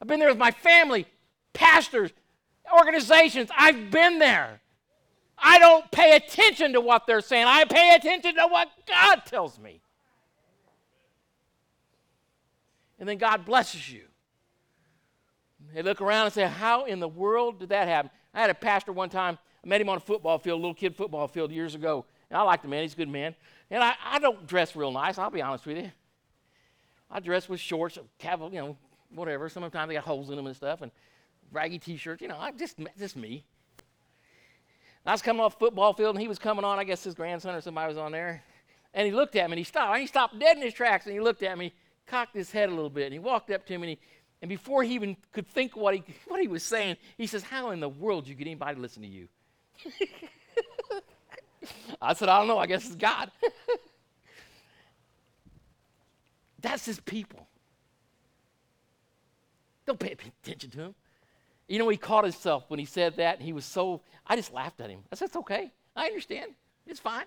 [0.00, 1.06] I've been there with my family,
[1.52, 2.10] pastors,
[2.72, 3.50] organizations.
[3.56, 4.60] I've been there.
[5.36, 9.58] I don't pay attention to what they're saying, I pay attention to what God tells
[9.58, 9.80] me.
[12.98, 14.02] And then God blesses you.
[15.74, 18.10] They look around and say, How in the world did that happen?
[18.34, 20.74] I had a pastor one time, I met him on a football field, a little
[20.74, 22.04] kid football field years ago.
[22.30, 23.34] And I liked the man, he's a good man.
[23.70, 25.90] And I, I don't dress real nice, I'll be honest with you.
[27.10, 28.76] I dress with shorts, you know,
[29.14, 29.48] whatever.
[29.48, 30.92] Sometimes they got holes in them and stuff, and
[31.52, 32.22] raggy t-shirts.
[32.22, 33.44] You know, I just just me.
[35.04, 36.78] I was coming off football field, and he was coming on.
[36.78, 38.42] I guess his grandson or somebody was on there,
[38.94, 39.92] and he looked at me, and he stopped.
[39.92, 41.72] And he stopped dead in his tracks, and he looked at me,
[42.06, 43.98] cocked his head a little bit, and he walked up to me, and, he,
[44.42, 47.70] and before he even could think what he what he was saying, he says, "How
[47.70, 49.28] in the world do you get anybody to listen to you?"
[52.00, 52.58] I said, "I don't know.
[52.58, 53.30] I guess it's God."
[56.60, 57.46] That's his people.
[59.86, 60.94] Don't pay attention to him.
[61.68, 64.52] You know, he caught himself when he said that, and he was so, I just
[64.52, 65.00] laughed at him.
[65.12, 65.70] I said, It's okay.
[65.96, 66.52] I understand.
[66.86, 67.24] It's fine.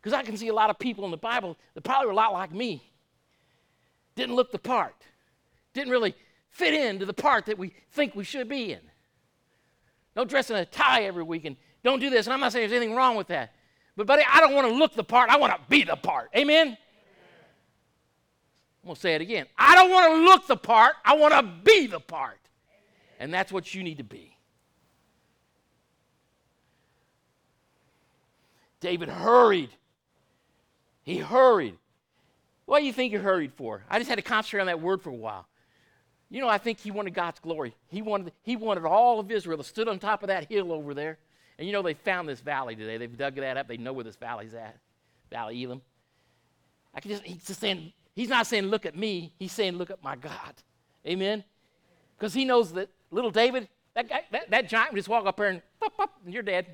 [0.00, 2.16] Because I can see a lot of people in the Bible that probably were a
[2.16, 2.82] lot like me.
[4.14, 4.94] Didn't look the part,
[5.72, 6.14] didn't really
[6.50, 8.80] fit into the part that we think we should be in.
[10.14, 12.26] Don't dress in a tie every week and don't do this.
[12.26, 13.54] And I'm not saying there's anything wrong with that.
[13.96, 15.30] But, buddy, I don't want to look the part.
[15.30, 16.30] I want to be the part.
[16.36, 16.76] Amen?
[18.82, 19.46] I'm going to say it again.
[19.56, 22.38] I don't want to look the part, I want to be the part.
[23.20, 24.36] And that's what you need to be.
[28.80, 29.70] David hurried.
[31.04, 31.76] He hurried.
[32.64, 33.84] What do you think he hurried for?
[33.88, 35.46] I just had to concentrate on that word for a while.
[36.32, 37.74] You know, I think he wanted God's glory.
[37.88, 40.94] He wanted, he wanted all of Israel to stood on top of that hill over
[40.94, 41.18] there.
[41.58, 42.96] And you know, they found this valley today.
[42.96, 43.68] They've dug that up.
[43.68, 44.76] They know where this valley's at.
[45.30, 45.82] Valley Elam.
[46.94, 49.32] I can just, he's just saying, He's not saying, look at me.
[49.38, 50.54] He's saying, look at my God.
[51.06, 51.44] Amen?
[52.18, 55.36] Because he knows that little David, that, guy, that, that giant would just walk up
[55.36, 56.66] there and, pop, pop, and you're dead.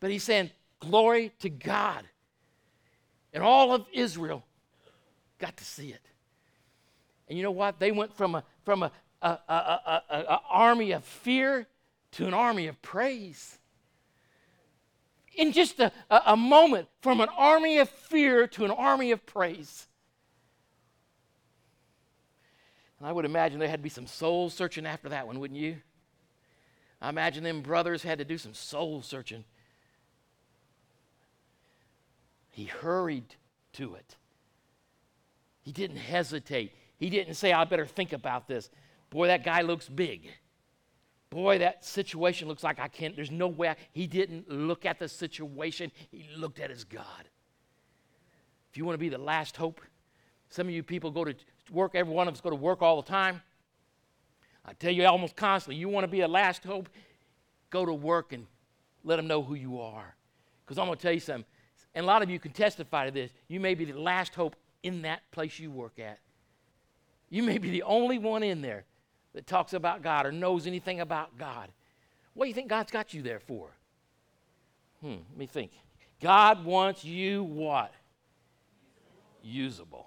[0.00, 2.04] But he's saying, glory to God.
[3.32, 4.44] And all of Israel
[5.38, 6.02] got to see it.
[7.28, 7.78] And you know what?
[7.78, 11.66] They went from a from a, a, a, a, army of fear
[12.12, 13.58] to an army of praise
[15.34, 19.86] in just a, a moment from an army of fear to an army of praise.
[22.98, 25.58] And I would imagine there had to be some soul searching after that one, wouldn't
[25.58, 25.76] you?
[27.00, 29.44] I imagine them brothers had to do some soul searching.
[32.50, 33.36] He hurried
[33.74, 34.16] to it.
[35.62, 36.72] He didn't hesitate.
[36.98, 38.70] He didn't say, I better think about this.
[39.10, 40.30] Boy, that guy looks big
[41.30, 43.70] boy, that situation looks like I can't, there's no way.
[43.70, 47.28] I, he didn't look at the situation, he looked at his God.
[48.70, 49.80] If you want to be the last hope,
[50.50, 51.34] some of you people go to
[51.70, 53.42] work, every one of us go to work all the time.
[54.64, 56.88] I tell you almost constantly, you want to be a last hope,
[57.70, 58.46] go to work and
[59.04, 60.14] let them know who you are.
[60.64, 61.46] Because I'm going to tell you something,
[61.94, 63.30] and a lot of you can testify to this.
[63.48, 66.18] You may be the last hope in that place you work at.
[67.30, 68.84] You may be the only one in there
[69.34, 71.70] that talks about God or knows anything about God.
[72.34, 73.70] What do you think God's got you there for?
[75.00, 75.72] Hmm, let me think.
[76.20, 77.92] God wants you what?
[79.42, 80.06] Usable.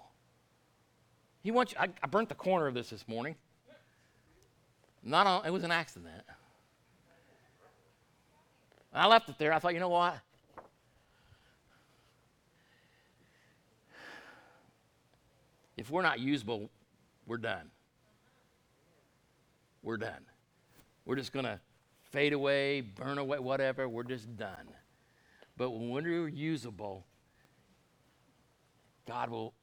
[1.42, 3.36] He wants you, I, I burnt the corner of this this morning.
[5.02, 6.22] Not on, it was an accident.
[8.94, 9.52] I left it there.
[9.52, 10.18] I thought, you know what?
[15.76, 16.70] If we're not usable,
[17.32, 17.70] we're done
[19.82, 20.24] we're done.
[21.04, 21.58] We're just going to
[22.10, 23.88] fade away, burn away, whatever.
[23.88, 24.68] We're just done.
[25.56, 27.04] But when we're usable,
[29.06, 29.54] God will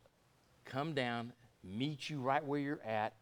[0.66, 1.32] come down,
[1.64, 3.14] meet you right where you're at,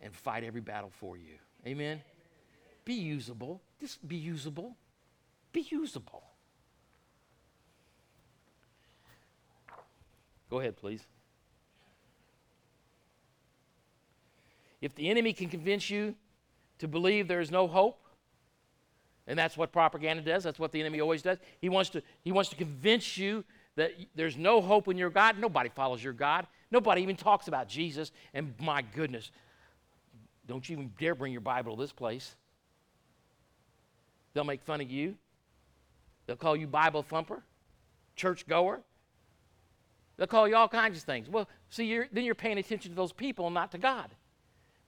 [0.00, 1.34] and fight every battle for you.
[1.66, 2.00] Amen?
[2.84, 3.60] Be usable.
[3.80, 4.76] Just be usable.
[5.52, 6.22] Be usable.
[10.48, 11.04] Go ahead, please.
[14.80, 16.14] If the enemy can convince you
[16.78, 17.98] to believe there is no hope,
[19.26, 21.38] and that's what propaganda does, that's what the enemy always does.
[21.60, 23.44] He wants to, he wants to convince you
[23.76, 25.38] that there's no hope in your God.
[25.38, 26.46] Nobody follows your God.
[26.70, 28.10] Nobody even talks about Jesus.
[28.34, 29.30] And my goodness,
[30.46, 32.34] don't you even dare bring your Bible to this place.
[34.34, 35.16] They'll make fun of you.
[36.26, 37.42] They'll call you Bible thumper,
[38.16, 38.80] church goer.
[40.16, 41.28] They'll call you all kinds of things.
[41.28, 44.10] Well, see, you're, then you're paying attention to those people and not to God.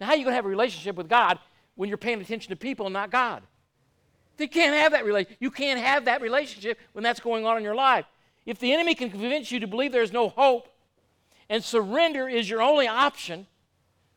[0.03, 1.39] Now, how are you going to have a relationship with God
[1.77, 3.45] when you're paying attention to people and not God?
[4.37, 5.37] You can't have that relationship.
[5.39, 8.05] You can't have that relationship when that's going on in your life.
[8.45, 10.67] If the enemy can convince you to believe there's no hope
[11.49, 13.47] and surrender is your only option,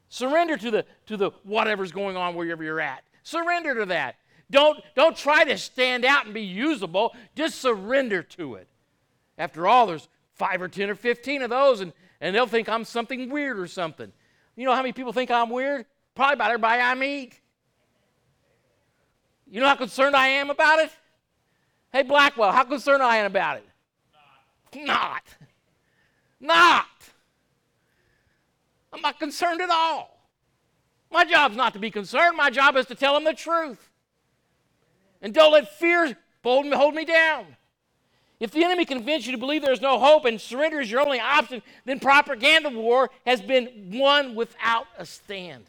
[0.09, 3.03] surrender to the to the whatever's going on wherever you're at.
[3.21, 4.15] Surrender to that.
[4.49, 7.13] Don't don't try to stand out and be usable.
[7.35, 8.67] Just surrender to it.
[9.37, 12.85] After all, there's five or ten or fifteen of those, and, and they'll think I'm
[12.85, 14.11] something weird or something.
[14.55, 15.85] You know how many people think I'm weird?
[16.15, 17.39] Probably about everybody I meet.
[19.47, 20.91] You know how concerned I am about it?
[21.91, 23.65] Hey, Blackwell, how concerned I am about it?
[24.85, 25.23] Not.
[26.39, 26.85] Not.
[28.91, 30.29] I'm not concerned at all.
[31.11, 32.35] My job's not to be concerned.
[32.35, 33.89] My job is to tell them the truth.
[35.21, 37.45] And don't let fear hold me, hold me down.
[38.39, 41.19] If the enemy convinces you to believe there's no hope and surrender is your only
[41.19, 45.63] option, then propaganda war has been won without a stand.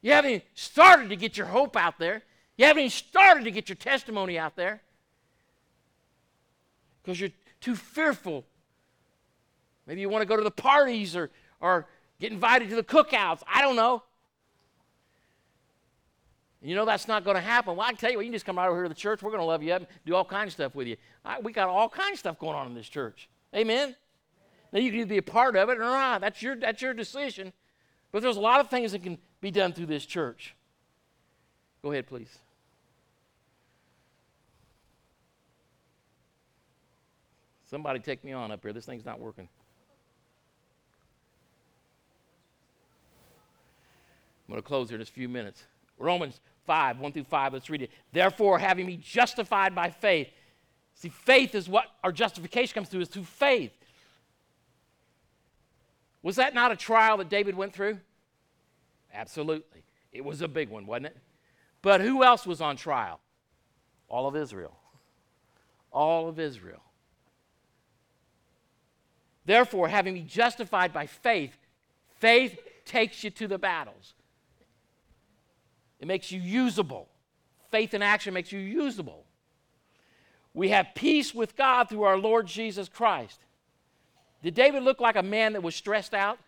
[0.00, 2.22] You haven't even started to get your hope out there.
[2.56, 4.80] You haven't even started to get your testimony out there
[7.02, 8.44] because you're too fearful.
[9.86, 11.86] Maybe you want to go to the parties or, or
[12.20, 13.42] get invited to the cookouts.
[13.46, 14.02] I don't know.
[16.60, 17.76] You know that's not going to happen.
[17.76, 18.94] Well, I can tell you what, you can just come right over here to the
[18.94, 19.22] church.
[19.22, 20.96] We're going to love you up and do all kinds of stuff with you.
[21.24, 23.28] I, we got all kinds of stuff going on in this church.
[23.54, 23.94] Amen?
[24.72, 26.20] Now, you can either be a part of it or not.
[26.20, 27.52] That's your, that's your decision.
[28.10, 30.56] But there's a lot of things that can be done through this church.
[31.82, 32.38] Go ahead, please.
[37.70, 38.72] Somebody take me on up here.
[38.72, 39.48] This thing's not working.
[44.48, 45.62] I'm going to close here in just a few minutes.
[45.98, 47.90] Romans 5, 1 through 5, let's read it.
[48.12, 50.28] Therefore, having me justified by faith.
[50.94, 53.72] See, faith is what our justification comes through, is through faith.
[56.22, 57.98] Was that not a trial that David went through?
[59.12, 59.84] Absolutely.
[60.12, 61.16] It was a big one, wasn't it?
[61.82, 63.20] But who else was on trial?
[64.08, 64.76] All of Israel.
[65.92, 66.82] All of Israel.
[69.46, 71.56] Therefore, having been justified by faith,
[72.18, 74.14] faith takes you to the battles.
[76.00, 77.08] It makes you usable.
[77.70, 79.24] Faith in action makes you usable.
[80.54, 83.40] We have peace with God through our Lord Jesus Christ.
[84.42, 86.38] Did David look like a man that was stressed out?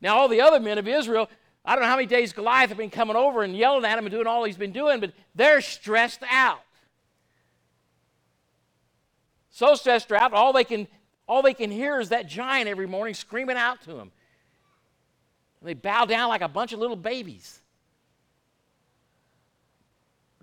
[0.00, 1.28] Now, all the other men of Israel,
[1.64, 4.06] I don't know how many days Goliath have been coming over and yelling at him
[4.06, 6.62] and doing all he's been doing, but they're stressed out.
[9.50, 10.88] So stressed out, all they can
[11.28, 14.10] all they can hear is that giant every morning screaming out to them.
[15.60, 17.59] And they bow down like a bunch of little babies.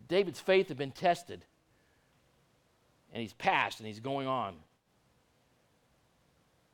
[0.08, 1.44] David's faith had been tested,
[3.12, 4.56] and he's passed, and he's going on.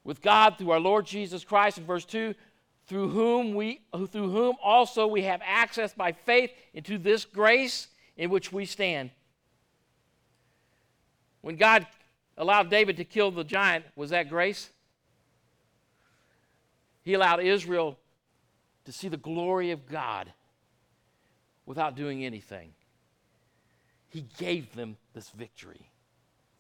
[0.04, 2.36] With God through our Lord Jesus Christ, in verse 2,
[2.86, 8.30] through whom we through whom also we have access by faith into this grace in
[8.30, 9.10] which we stand.
[11.42, 11.88] When God
[12.38, 14.70] allowed David to kill the giant, was that grace?
[17.04, 17.98] He allowed Israel
[18.86, 20.32] to see the glory of God
[21.66, 22.74] without doing anything.
[24.14, 25.90] He gave them this victory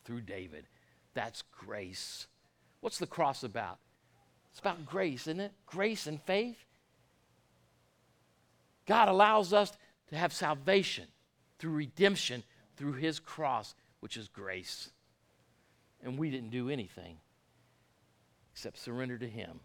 [0.03, 0.65] through David.
[1.13, 2.27] That's grace.
[2.81, 3.77] What's the cross about?
[4.51, 5.53] It's about grace, isn't it?
[5.65, 6.57] Grace and faith.
[8.85, 9.71] God allows us
[10.09, 11.07] to have salvation
[11.59, 12.43] through redemption
[12.75, 14.89] through his cross, which is grace
[16.03, 17.17] and we didn't do anything
[18.51, 19.59] except surrender to Him.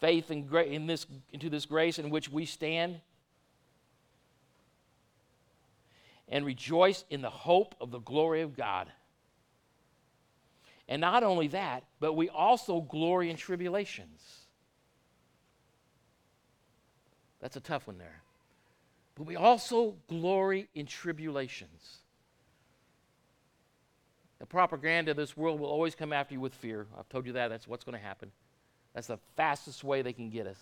[0.00, 3.00] Faith in, gra- in this, into this grace in which we stand
[6.30, 8.90] and rejoice in the hope of the glory of God.
[10.88, 14.20] And not only that, but we also glory in tribulations.
[17.40, 18.22] That's a tough one there.
[19.16, 21.98] But we also glory in tribulations.
[24.38, 26.86] The propaganda of this world will always come after you with fear.
[26.98, 27.48] I've told you that.
[27.48, 28.32] That's what's going to happen.
[28.94, 30.58] That's the fastest way they can get us.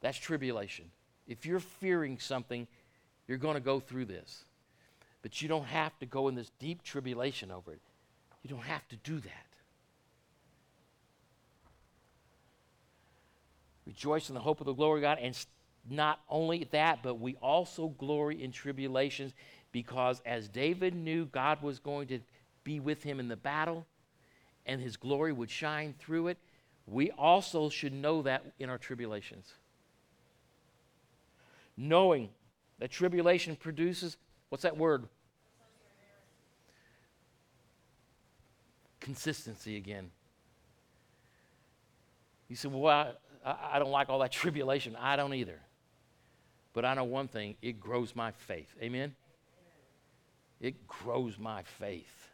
[0.00, 0.86] That's tribulation.
[1.26, 2.66] If you're fearing something,
[3.30, 4.42] you're going to go through this.
[5.22, 7.80] But you don't have to go in this deep tribulation over it.
[8.42, 9.46] You don't have to do that.
[13.86, 15.18] Rejoice in the hope of the glory of God.
[15.22, 15.38] And
[15.88, 19.32] not only that, but we also glory in tribulations
[19.70, 22.18] because as David knew God was going to
[22.64, 23.86] be with him in the battle
[24.66, 26.38] and his glory would shine through it,
[26.88, 29.54] we also should know that in our tribulations.
[31.80, 32.28] knowing
[32.80, 34.16] that tribulation produces
[34.48, 35.06] what's that word?
[38.98, 40.10] Consistency again.
[42.48, 43.14] You said, Well,
[43.44, 44.96] I, I don't like all that tribulation.
[44.96, 45.60] I don't either.
[46.72, 48.74] But I know one thing it grows my faith.
[48.82, 49.14] Amen?
[50.60, 52.28] It grows my faith.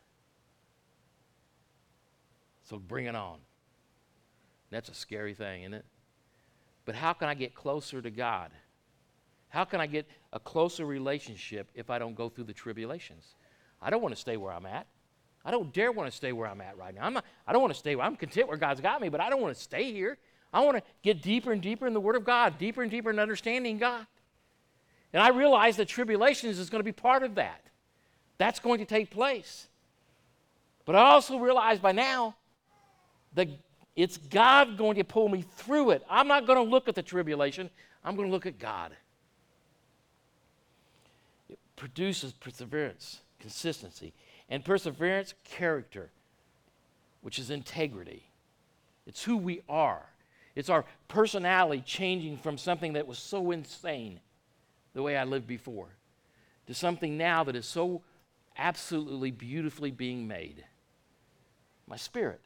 [2.64, 3.38] So bring it on.
[4.70, 5.84] That's a scary thing, isn't it?
[6.84, 8.50] But how can I get closer to God?
[9.56, 13.36] How can I get a closer relationship if I don't go through the tribulations?
[13.80, 14.86] I don't want to stay where I'm at.
[15.46, 17.06] I don't dare want to stay where I'm at right now.
[17.06, 19.18] I'm not, I don't want to stay where I'm content where God's got me, but
[19.18, 20.18] I don't want to stay here.
[20.52, 23.08] I want to get deeper and deeper in the Word of God, deeper and deeper
[23.08, 24.06] in understanding God.
[25.14, 27.62] And I realize that tribulations is going to be part of that.
[28.36, 29.68] That's going to take place.
[30.84, 32.36] But I also realize by now
[33.32, 33.48] that
[33.94, 36.04] it's God going to pull me through it.
[36.10, 37.70] I'm not going to look at the tribulation,
[38.04, 38.92] I'm going to look at God.
[41.76, 44.14] Produces perseverance, consistency
[44.48, 46.10] and perseverance, character,
[47.20, 48.30] which is integrity.
[49.06, 50.06] It's who we are.
[50.54, 54.20] It's our personality changing from something that was so insane,
[54.94, 55.88] the way I lived before,
[56.66, 58.02] to something now that is so
[58.56, 60.64] absolutely beautifully being made.
[61.86, 62.40] My spirit,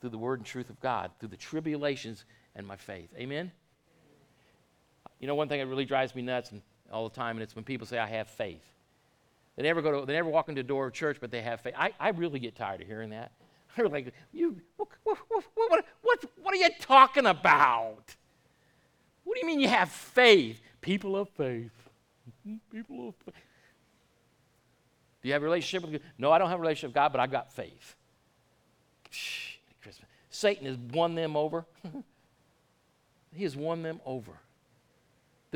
[0.00, 3.10] through the word and truth of God, through the tribulations and my faith.
[3.18, 3.50] Amen?
[5.18, 6.62] You know, one thing that really drives me nuts and
[6.92, 8.62] all the time, and it's when people say, I have faith.
[9.56, 11.60] They never go to, they never walk into the door of church, but they have
[11.60, 11.74] faith.
[11.76, 13.32] I, I really get tired of hearing that.
[13.76, 18.14] They're like, you, what, what, what, what, what are you talking about?
[19.24, 20.60] What do you mean you have faith?
[20.80, 21.72] People of faith.
[22.70, 23.34] People of faith.
[25.22, 26.10] Do you have a relationship with God?
[26.18, 27.96] No, I don't have a relationship with God, but I've got faith.
[29.10, 29.56] Shh.
[30.30, 31.64] Satan has won them over.
[33.34, 34.32] he has won them over.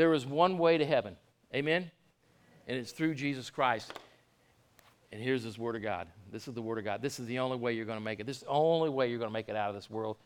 [0.01, 1.17] There is one way to heaven.
[1.55, 1.91] Amen?
[2.71, 3.93] and it's through Jesus Christ.
[5.11, 6.07] And here's this Word of God.
[6.31, 7.03] This is the Word of God.
[7.03, 8.27] This is the only way you're going to make it.
[8.27, 10.17] This is the only way you're going to make it out of this world.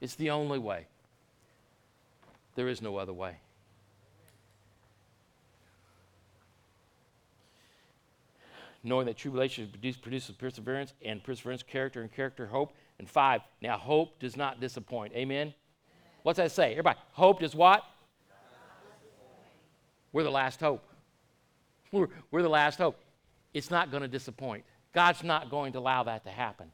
[0.00, 0.88] It's the only way.
[2.56, 3.36] There is no other way.
[8.82, 12.72] Knowing that tribulation produces perseverance, and perseverance, character, and character, hope.
[12.98, 15.12] And five, now hope does not disappoint.
[15.14, 15.54] Amen?
[16.24, 16.72] What's that say?
[16.72, 17.84] Everybody, hope does what?
[20.16, 20.82] We're the last hope.
[21.92, 22.98] We're, we're the last hope.
[23.52, 24.64] It's not going to disappoint.
[24.94, 26.70] God's not going to allow that to happen.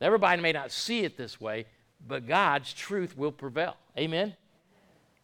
[0.00, 1.66] Everybody may not see it this way,
[2.08, 3.76] but God's truth will prevail.
[3.98, 4.34] Amen?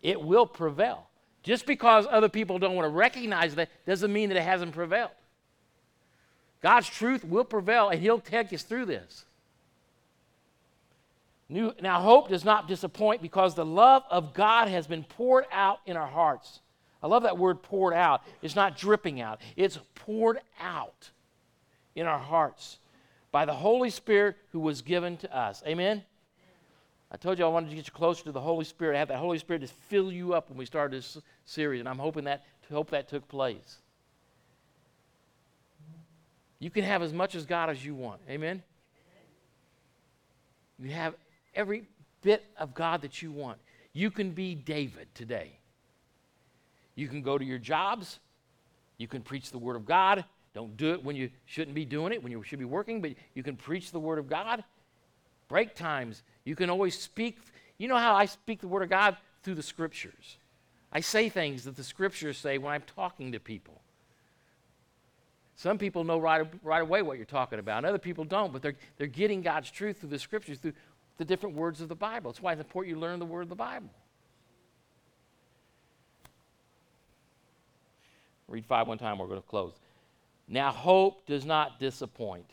[0.03, 1.07] It will prevail.
[1.43, 5.13] Just because other people don't want to recognize that doesn't mean that it hasn't prevailed.
[6.61, 9.25] God's truth will prevail, and He'll take us through this.
[11.49, 15.79] New, now, hope does not disappoint because the love of God has been poured out
[15.87, 16.61] in our hearts
[17.03, 18.23] I love that word poured out.
[18.43, 21.11] It's not dripping out, it's poured out
[21.95, 22.79] in our hearts
[23.33, 25.63] by the Holy Spirit who was given to us.
[25.67, 26.03] Amen?
[27.13, 29.09] I told you I wanted to get you closer to the Holy Spirit, I have
[29.09, 32.25] that Holy Spirit to fill you up when we started this series, and I'm hoping
[32.25, 33.79] that hope that took place.
[36.59, 38.21] You can have as much as God as you want.
[38.29, 38.63] Amen?
[40.79, 41.15] You have
[41.55, 41.85] every
[42.23, 43.59] bit of God that you want.
[43.93, 45.59] You can be David today.
[46.95, 48.19] You can go to your jobs.
[48.99, 50.25] You can preach the Word of God.
[50.53, 53.13] Don't do it when you shouldn't be doing it, when you should be working, but
[53.35, 54.65] you can preach the Word of God.
[55.49, 56.23] Break times.
[56.45, 57.39] You can always speak.
[57.79, 59.17] You know how I speak the Word of God?
[59.43, 60.37] Through the Scriptures.
[60.93, 63.81] I say things that the Scriptures say when I'm talking to people.
[65.57, 68.63] Some people know right, right away what you're talking about, and other people don't, but
[68.63, 70.73] they're, they're getting God's truth through the Scriptures, through
[71.19, 72.31] the different words of the Bible.
[72.31, 73.91] That's why it's important you learn the Word of the Bible.
[78.51, 79.73] Read five one time, we're going to close.
[80.49, 82.51] Now, hope does not disappoint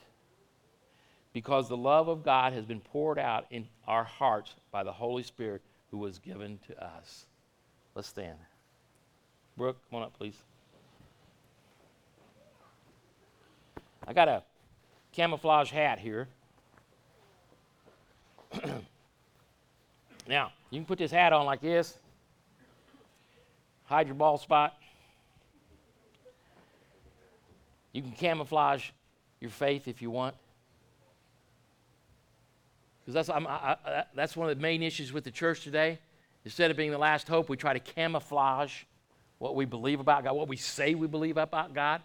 [1.34, 5.24] because the love of God has been poured out in our hearts by the Holy
[5.24, 7.26] Spirit who was given to us.
[7.96, 8.38] Let's stand.
[9.58, 10.36] Brooke, come on up, please.
[14.08, 14.44] I got a
[15.12, 16.28] camouflage hat here.
[20.28, 21.98] now, you can put this hat on like this,
[23.86, 24.76] hide your bald spot.
[27.98, 28.92] You can camouflage
[29.42, 30.36] your faith if you want.
[33.00, 35.98] Because that's, I, I, that's one of the main issues with the church today.
[36.46, 38.84] Instead of being the last hope, we try to camouflage
[39.40, 42.04] what we believe about God, what we say we believe about God.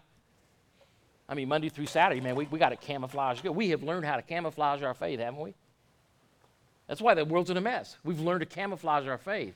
[1.29, 3.43] I mean, Monday through Saturday, man, we, we got to camouflage.
[3.43, 5.53] We have learned how to camouflage our faith, haven't we?
[6.87, 7.97] That's why the world's in a mess.
[8.03, 9.53] We've learned to camouflage our faith.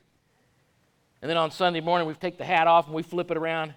[1.19, 3.73] And then on Sunday morning, we take the hat off and we flip it around.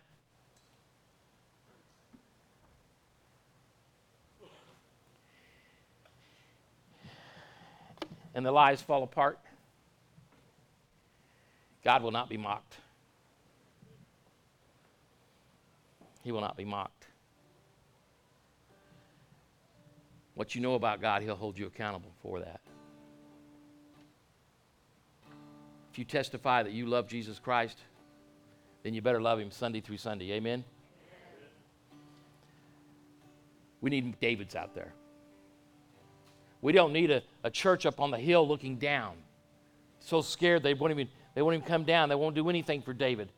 [8.34, 9.38] And the lies fall apart.
[11.84, 12.76] God will not be mocked.
[16.22, 17.06] He will not be mocked.
[20.34, 22.60] What you know about God, He'll hold you accountable for that.
[25.92, 27.78] If you testify that you love Jesus Christ,
[28.82, 30.32] then you better love Him Sunday through Sunday.
[30.32, 30.64] Amen?
[33.80, 34.92] We need Davids out there.
[36.62, 39.14] We don't need a, a church up on the hill looking down.
[40.00, 42.08] So scared they won't even they won't even come down.
[42.08, 43.28] They won't do anything for David.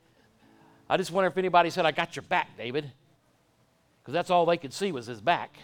[0.88, 2.90] I just wonder if anybody said, I got your back, David.
[4.00, 5.56] Because that's all they could see was his back.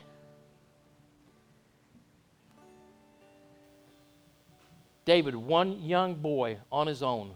[5.05, 7.33] David, one young boy on his own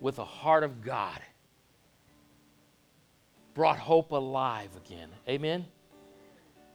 [0.00, 1.20] with a heart of God,
[3.54, 5.08] brought hope alive again.
[5.28, 5.66] Amen?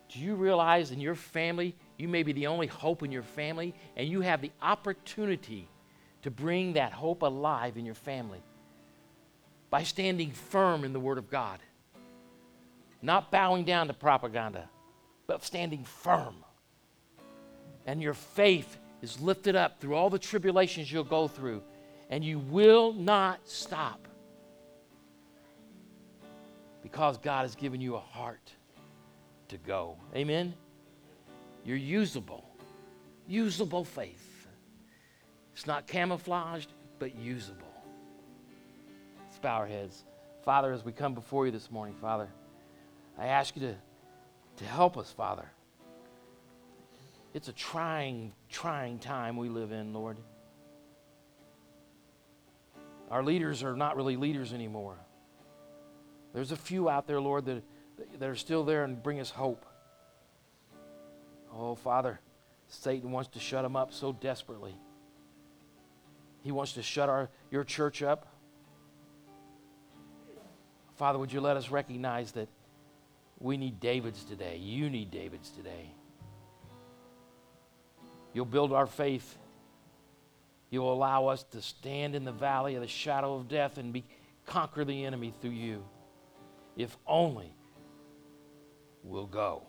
[0.09, 3.73] Do you realize in your family, you may be the only hope in your family,
[3.95, 5.67] and you have the opportunity
[6.23, 8.41] to bring that hope alive in your family
[9.69, 11.59] by standing firm in the Word of God,
[13.01, 14.69] not bowing down to propaganda,
[15.27, 16.35] but standing firm.
[17.85, 21.61] And your faith is lifted up through all the tribulations you'll go through,
[22.09, 24.07] and you will not stop
[26.81, 28.51] because God has given you a heart
[29.47, 29.97] to go.
[30.15, 30.53] Amen?
[31.65, 32.49] You're usable.
[33.27, 34.47] Usable faith.
[35.53, 37.67] It's not camouflaged, but usable.
[39.25, 40.03] Let's bow our heads.
[40.43, 42.27] Father, as we come before you this morning, Father,
[43.17, 43.75] I ask you to,
[44.57, 45.45] to help us, Father.
[47.33, 50.17] It's a trying, trying time we live in, Lord.
[53.09, 54.97] Our leaders are not really leaders anymore.
[56.33, 57.63] There's a few out there, Lord, that,
[58.19, 59.65] that are still there and bring us hope.
[61.63, 62.19] Oh, Father,
[62.67, 64.75] Satan wants to shut them up so desperately.
[66.43, 68.27] He wants to shut our, your church up.
[70.95, 72.49] Father, would you let us recognize that
[73.39, 74.57] we need Davids today?
[74.57, 75.95] You need Davids today.
[78.33, 79.37] You'll build our faith.
[80.69, 84.03] You'll allow us to stand in the valley of the shadow of death and be,
[84.45, 85.85] conquer the enemy through you.
[86.75, 87.55] If only
[89.01, 89.63] we'll go.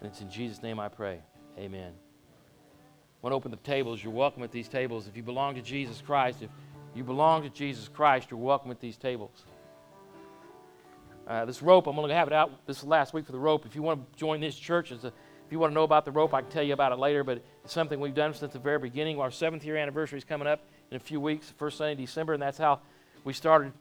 [0.00, 1.20] And it's in Jesus' name I pray.
[1.58, 1.92] Amen.
[1.92, 4.02] I want to open the tables.
[4.02, 5.08] You're welcome at these tables.
[5.08, 6.50] If you belong to Jesus Christ, if
[6.94, 9.44] you belong to Jesus Christ, you're welcome at these tables.
[11.26, 13.66] Uh, this rope, I'm going to have it out this last week for the rope.
[13.66, 15.12] If you want to join this church a
[15.48, 17.24] if you want to know about the rope, I can tell you about it later,
[17.24, 19.18] but it's something we've done since the very beginning.
[19.18, 22.34] Our seventh year anniversary is coming up in a few weeks, first Sunday in December,
[22.34, 22.80] and that's how
[23.24, 23.72] we started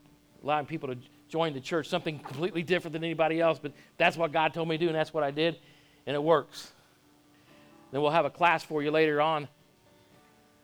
[0.44, 0.98] allowing people to
[1.28, 1.90] join the church.
[1.90, 4.96] Something completely different than anybody else, but that's what God told me to do, and
[4.96, 5.58] that's what I did,
[6.08, 6.72] and it works.
[7.92, 9.48] Then we'll have a class for you later on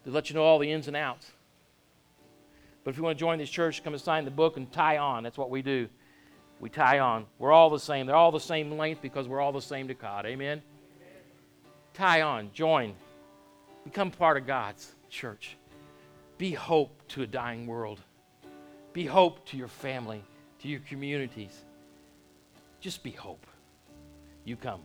[0.05, 1.29] to let you know all the ins and outs.
[2.83, 4.97] But if you want to join this church, come and sign the book and tie
[4.97, 5.23] on.
[5.23, 5.87] That's what we do.
[6.59, 7.27] We tie on.
[7.37, 8.07] We're all the same.
[8.07, 10.25] They're all the same length because we're all the same to God.
[10.25, 10.63] Amen
[11.93, 12.93] tie on, join,
[13.83, 15.55] become part of God's church.
[16.37, 17.99] Be hope to a dying world.
[18.91, 20.23] Be hope to your family,
[20.59, 21.63] to your communities.
[22.79, 23.45] Just be hope.
[24.43, 24.81] You come.